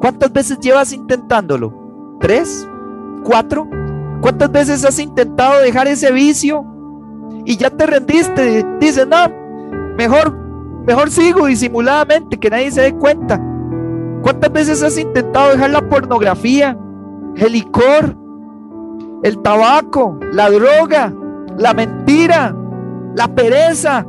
¿Cuántas 0.00 0.32
veces 0.32 0.58
llevas 0.60 0.92
intentándolo? 0.92 2.18
¿Tres? 2.20 2.66
¿Cuatro? 3.24 3.68
¿Cuántas 4.20 4.50
veces 4.50 4.84
has 4.84 4.98
intentado 4.98 5.60
dejar 5.60 5.86
ese 5.86 6.10
vicio 6.12 6.64
y 7.44 7.56
ya 7.56 7.70
te 7.70 7.86
rendiste? 7.86 8.64
Dices, 8.80 9.06
no, 9.06 9.28
mejor, 9.96 10.32
mejor 10.86 11.10
sigo 11.10 11.46
disimuladamente, 11.46 12.38
que 12.38 12.50
nadie 12.50 12.70
se 12.70 12.82
dé 12.82 12.94
cuenta. 12.94 13.40
¿Cuántas 14.22 14.52
veces 14.52 14.82
has 14.82 14.96
intentado 14.98 15.50
dejar 15.50 15.70
la 15.70 15.88
pornografía, 15.88 16.78
el 17.36 17.52
licor, 17.52 18.16
el 19.24 19.38
tabaco, 19.42 20.18
la 20.32 20.50
droga, 20.50 21.12
la 21.58 21.74
mentira, 21.74 22.54
la 23.16 23.28
pereza? 23.28 24.06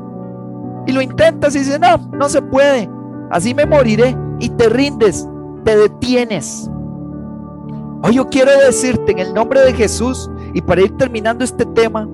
Y 0.85 0.91
lo 0.91 1.01
intentas 1.01 1.55
y 1.55 1.59
dices, 1.59 1.79
no, 1.79 1.97
no 2.17 2.29
se 2.29 2.41
puede. 2.41 2.89
Así 3.31 3.55
me 3.55 3.65
moriré 3.65 4.15
y 4.39 4.49
te 4.49 4.69
rindes, 4.69 5.27
te 5.63 5.75
detienes. 5.75 6.69
Hoy 8.03 8.15
yo 8.15 8.29
quiero 8.29 8.51
decirte 8.65 9.13
en 9.13 9.19
el 9.19 9.33
nombre 9.33 9.61
de 9.61 9.73
Jesús 9.73 10.29
y 10.53 10.61
para 10.61 10.81
ir 10.81 10.95
terminando 10.97 11.43
este 11.43 11.65
tema, 11.67 12.07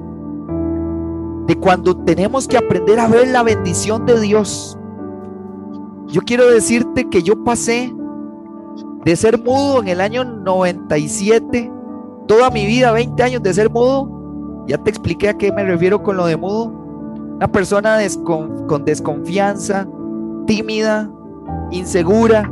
de 1.50 1.56
cuando 1.56 1.98
tenemos 1.98 2.48
que 2.48 2.58
aprender 2.58 3.00
a 3.00 3.08
ver 3.08 3.30
la 3.30 3.42
bendición 3.42 4.06
de 4.06 4.20
Dios. 4.22 4.78
Yo 6.06 6.22
quiero 6.22 6.48
decirte 6.48 7.10
que 7.10 7.24
yo 7.24 7.44
pasé 7.44 7.92
de 9.04 9.16
ser 9.16 9.44
mudo 9.44 9.82
en 9.82 9.88
el 9.88 10.00
año 10.00 10.24
97, 10.24 11.72
toda 12.28 12.52
mi 12.52 12.68
vida, 12.68 12.92
20 12.92 13.24
años 13.24 13.42
de 13.42 13.52
ser 13.52 13.72
mudo. 13.72 14.64
Ya 14.68 14.78
te 14.78 14.92
expliqué 14.92 15.30
a 15.30 15.38
qué 15.40 15.52
me 15.52 15.64
refiero 15.64 16.04
con 16.04 16.18
lo 16.18 16.28
de 16.28 16.38
mudo. 16.38 16.68
Una 17.38 17.48
persona 17.48 17.98
con 18.24 18.86
desconfianza, 18.86 19.88
tímida, 20.46 21.10
insegura, 21.72 22.48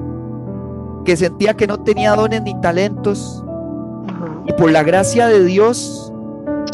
que 1.05 1.15
sentía 1.15 1.53
que 1.53 1.67
no 1.67 1.77
tenía 1.83 2.15
dones 2.15 2.41
ni 2.41 2.59
talentos. 2.61 3.45
Y 4.47 4.53
por 4.53 4.71
la 4.71 4.81
gracia 4.81 5.27
de 5.27 5.43
Dios, 5.43 6.11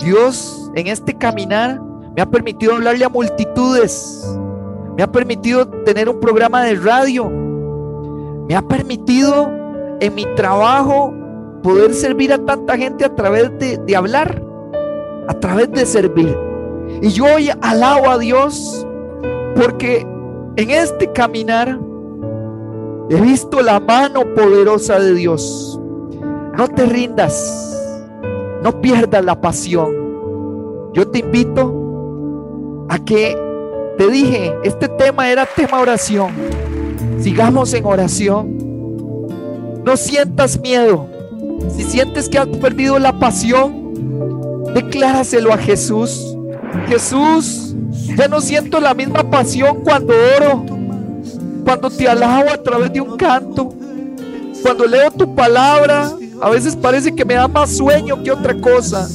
Dios 0.02 0.72
en 0.76 0.88
este 0.88 1.16
caminar 1.16 1.82
me 2.16 2.22
ha 2.22 2.30
permitido 2.30 2.76
hablarle 2.76 3.06
a 3.06 3.10
multitudes. 3.10 4.38
Me 4.96 5.04
ha 5.04 5.12
permitido 5.12 5.68
tener 5.84 6.08
un 6.08 6.20
programa 6.20 6.64
de 6.64 6.76
radio. 6.76 7.30
Me 8.48 8.56
ha 8.56 8.62
permitido 8.62 9.52
en 10.00 10.14
mi 10.14 10.26
trabajo 10.36 11.14
poder 11.64 11.94
servir 11.94 12.32
a 12.34 12.38
tanta 12.38 12.78
gente 12.78 13.06
a 13.06 13.16
través 13.16 13.58
de, 13.58 13.78
de 13.78 13.96
hablar, 13.96 14.44
a 15.28 15.34
través 15.34 15.72
de 15.72 15.86
servir. 15.86 16.38
Y 17.02 17.10
yo 17.10 17.26
hoy 17.26 17.50
alabo 17.62 18.10
a 18.10 18.18
Dios 18.18 18.86
porque 19.56 20.06
en 20.56 20.70
este 20.70 21.12
caminar 21.14 21.80
he 23.10 23.22
visto 23.22 23.62
la 23.62 23.80
mano 23.80 24.22
poderosa 24.36 25.00
de 25.00 25.16
Dios. 25.16 25.80
No 26.58 26.68
te 26.68 26.86
rindas, 26.86 28.22
no 28.62 28.80
pierdas 28.82 29.26
la 29.26 29.40
pasión. 29.40 30.92
Yo 30.94 31.08
te 31.08 31.20
invito 31.20 31.83
a 32.94 33.00
que 33.00 33.36
te 33.98 34.08
dije, 34.08 34.54
este 34.64 34.88
tema 34.88 35.28
era 35.28 35.48
tema 35.48 35.82
oración. 35.82 36.32
Sigamos 37.20 37.74
en 37.74 37.86
oración. 37.86 38.56
No 39.84 39.98
sientas 39.98 40.60
miedo. 40.60 41.08
Si 41.76 41.84
sientes 41.84 42.30
que 42.30 42.38
has 42.38 42.46
perdido 42.46 43.00
la 43.00 43.18
pasión, 43.18 44.74
decláraselo 44.76 45.52
a 45.52 45.58
Jesús. 45.58 46.38
Jesús, 46.88 47.74
ya 48.16 48.28
no 48.28 48.40
siento 48.40 48.80
la 48.80 48.94
misma 48.94 49.28
pasión 49.28 49.80
cuando 49.84 50.14
oro, 50.38 50.64
cuando 51.64 51.90
te 51.90 52.08
alabo 52.08 52.52
a 52.52 52.62
través 52.62 52.94
de 52.94 53.02
un 53.02 53.18
canto, 53.18 53.74
cuando 54.62 54.86
leo 54.86 55.10
tu 55.10 55.34
palabra. 55.34 56.12
A 56.40 56.50
veces 56.52 56.76
parece 56.76 57.16
que 57.16 57.26
me 57.26 57.34
da 57.34 57.48
más 57.48 57.76
sueño 57.76 58.22
que 58.22 58.32
otra 58.32 58.54
cosa 58.62 59.08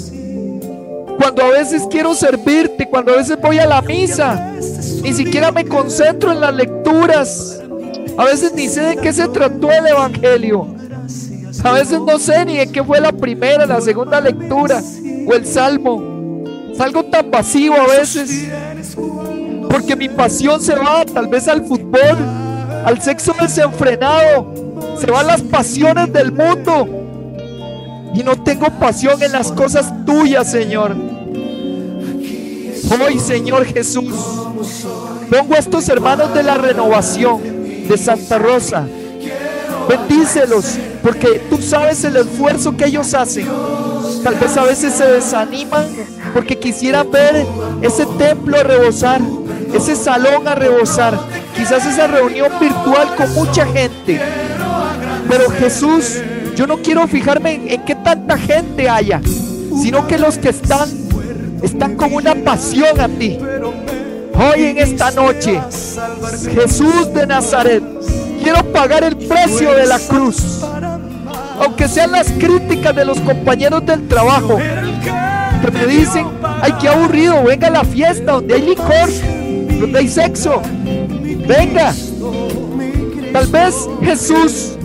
cuando 1.18 1.42
a 1.42 1.50
veces 1.50 1.83
quiero 1.90 2.14
servirte, 2.14 2.88
cuando 2.88 3.12
a 3.12 3.16
veces 3.16 3.37
voy 3.40 3.59
a 3.59 3.66
la 3.66 3.83
misa, 3.83 4.54
ni 5.02 5.12
siquiera 5.12 5.50
me 5.50 5.64
concentro 5.64 6.33
en 6.33 6.40
las 6.40 6.54
lecturas. 6.54 7.61
A 8.16 8.24
veces 8.24 8.52
ni 8.54 8.68
sé 8.68 8.81
de 8.83 8.96
qué 8.96 9.12
se 9.12 9.26
trató 9.28 9.70
el 9.70 9.87
Evangelio. 9.88 10.74
A 11.64 11.72
veces 11.72 12.00
no 12.00 12.18
sé 12.18 12.44
ni 12.44 12.57
de 12.57 12.70
qué 12.70 12.83
fue 12.85 13.00
la 13.00 13.12
primera, 13.12 13.66
la 13.66 13.81
segunda 13.81 14.20
lectura 14.20 14.81
o 15.26 15.35
el 15.35 15.44
salmo. 15.44 16.44
Salgo 16.76 17.04
tan 17.04 17.31
vacío 17.31 17.74
a 17.74 17.87
veces. 17.87 18.48
Porque 19.68 19.96
mi 19.96 20.09
pasión 20.09 20.61
se 20.61 20.76
va 20.76 21.04
tal 21.04 21.26
vez 21.26 21.48
al 21.48 21.64
fútbol, 21.66 22.16
al 22.85 23.02
sexo 23.02 23.35
desenfrenado. 23.40 24.54
Se 24.98 25.11
van 25.11 25.26
las 25.26 25.42
pasiones 25.42 26.12
del 26.12 26.33
mundo 26.33 27.08
y 28.14 28.23
no 28.23 28.37
tengo 28.42 28.71
pasión 28.79 29.23
en 29.23 29.33
las 29.33 29.53
cosas 29.53 29.92
tuyas, 30.05 30.51
Señor. 30.51 30.97
Hoy, 32.90 33.18
Señor 33.18 33.66
Jesús, 33.66 34.14
pongo 35.31 35.55
a 35.55 35.59
estos 35.59 35.88
hermanos 35.88 36.33
de 36.33 36.42
la 36.42 36.55
renovación 36.55 37.40
de 37.88 37.99
Santa 37.99 38.38
Rosa. 38.38 38.87
Bendícelos, 39.88 40.79
porque 41.03 41.42
tú 41.51 41.59
sabes 41.59 42.05
el 42.05 42.16
esfuerzo 42.16 42.77
que 42.77 42.87
ellos 42.87 43.14
hacen. 43.14 43.47
Tal 44.23 44.35
vez 44.35 44.57
a 44.57 44.64
veces 44.64 44.94
se 44.94 45.07
desaniman 45.07 45.87
porque 46.33 46.59
quisieran 46.59 47.11
ver 47.11 47.47
ese 47.83 48.05
templo 48.07 48.59
a 48.59 48.62
rebosar, 48.62 49.21
ese 49.75 49.94
salón 49.97 50.47
a 50.49 50.55
rebosar, 50.55 51.18
quizás 51.57 51.87
esa 51.87 52.07
reunión 52.07 52.51
virtual 52.61 53.14
con 53.16 53.33
mucha 53.35 53.66
gente. 53.66 54.21
Pero 55.29 55.51
Jesús, 55.51 56.21
yo 56.59 56.66
no 56.66 56.79
quiero 56.79 57.07
fijarme 57.07 57.73
en, 57.73 57.85
qué 57.85 57.94
tanta 57.94 58.37
gente 58.37 58.88
haya, 58.88 59.21
sino 59.81 60.09
que 60.09 60.18
los 60.18 60.38
que 60.38 60.49
están, 60.49 60.88
están 61.62 61.94
con 61.94 62.12
una 62.12 62.35
pasión 62.35 63.01
a 63.01 63.07
ti. 63.07 63.38
Hoy 64.35 64.64
en 64.64 64.79
esta 64.79 65.12
noche, 65.12 65.61
Jesús 66.53 67.14
de 67.14 67.29
Nazaret, 67.29 67.81
quiero 68.42 68.64
pagar 68.73 69.05
el 69.05 69.16
precio 69.16 69.73
de 69.73 69.87
la 69.87 70.01
cruz. 70.01 70.64
Aunque 71.61 71.87
sean 71.87 72.11
las 72.11 72.29
críticas 72.33 72.92
de 72.92 73.05
los 73.05 73.21
compañeros 73.21 73.87
del 73.87 74.09
trabajo, 74.09 74.59
que 74.59 75.71
me 75.71 75.87
dicen, 75.87 76.27
ay, 76.61 76.75
qué 76.81 76.88
aburrido, 76.88 77.40
venga 77.44 77.68
a 77.68 77.71
la 77.71 77.85
fiesta 77.85 78.33
donde 78.33 78.55
hay 78.55 78.62
licor, 78.62 79.09
donde 79.79 79.97
hay 79.97 80.09
sexo. 80.09 80.61
Venga. 81.47 81.94
Tal 83.33 83.47
vez 83.47 83.88
Jesús 84.03 84.78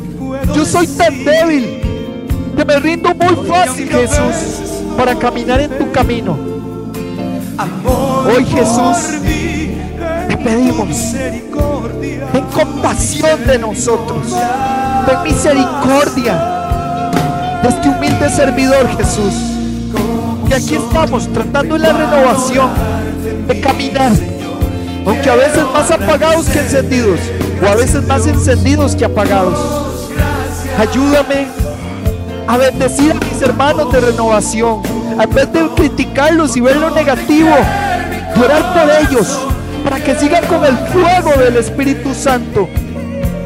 yo 0.56 0.66
soy 0.66 0.88
tan 0.88 1.24
débil 1.24 1.82
que 2.56 2.66
me 2.66 2.80
rindo 2.80 3.14
muy 3.16 3.48
fácil, 3.48 3.90
Jesús, 3.90 4.84
para 4.98 5.16
caminar 5.16 5.62
en 5.62 5.78
tu 5.78 5.92
camino. 5.92 6.38
Hoy, 8.26 8.46
Jesús, 8.46 9.22
te 10.28 10.38
pedimos, 10.38 11.14
ten 12.32 12.44
compasión 12.54 13.46
de 13.46 13.60
nosotros, 13.60 14.36
ten 15.06 15.24
misericordia 15.24 16.64
de 17.62 17.70
este 17.70 17.90
humilde 17.90 18.30
servidor, 18.30 18.88
Jesús. 18.98 19.34
Que 20.48 20.56
aquí 20.56 20.76
estamos 20.76 21.32
tratando 21.32 21.78
la 21.78 21.94
renovación 21.94 22.70
de 23.48 23.62
caminar, 23.62 24.12
aunque 25.06 25.30
a 25.30 25.36
veces 25.36 25.64
más 25.74 25.90
apagados 25.92 26.48
que 26.48 26.60
encendidos, 26.60 27.20
o 27.62 27.68
a 27.68 27.76
veces 27.76 28.06
más 28.08 28.28
encendidos 28.28 28.96
que 28.96 29.06
apagados. 29.06 29.83
Ayúdame 30.78 31.48
a 32.48 32.58
bendecir 32.58 33.12
a 33.12 33.16
mis 33.16 33.42
hermanos 33.42 33.92
de 33.92 34.02
renovación. 34.02 34.82
En 35.20 35.34
vez 35.34 35.52
de 35.54 35.70
criticarlos 35.76 36.58
y 36.58 36.62
ver 36.62 36.78
lo 36.78 36.90
negativo, 36.90 37.52
orar 38.44 38.74
por 38.74 38.90
ellos 39.08 39.40
para 39.84 40.00
que 40.00 40.16
sigan 40.16 40.46
con 40.46 40.66
el 40.66 40.76
fuego 40.88 41.32
del 41.38 41.58
Espíritu 41.58 42.14
Santo. 42.14 42.68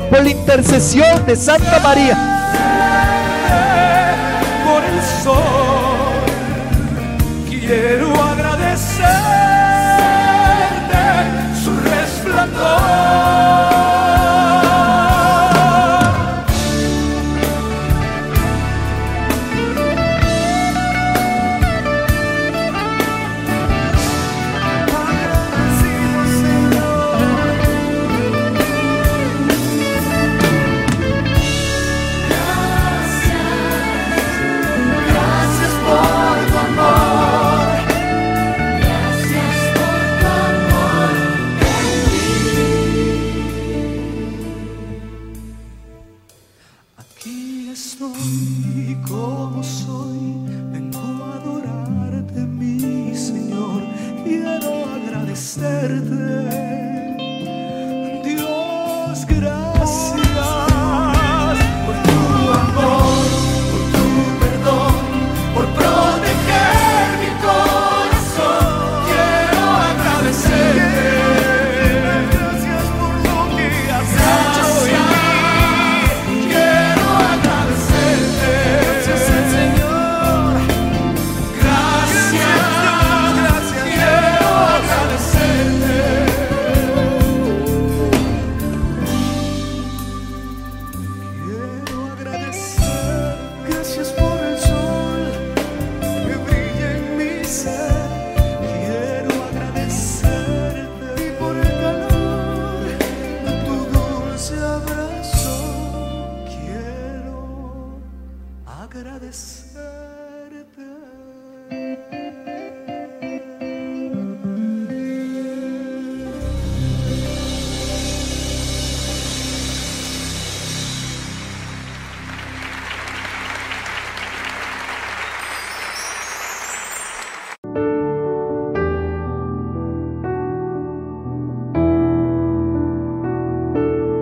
Por 0.09 0.23
la 0.23 0.29
intercesión 0.29 1.25
de 1.25 1.35
Santa 1.35 1.79
María. 1.83 2.17
Por 4.65 4.83
el 4.83 5.01
sol 5.23 5.43
quiero 7.49 8.16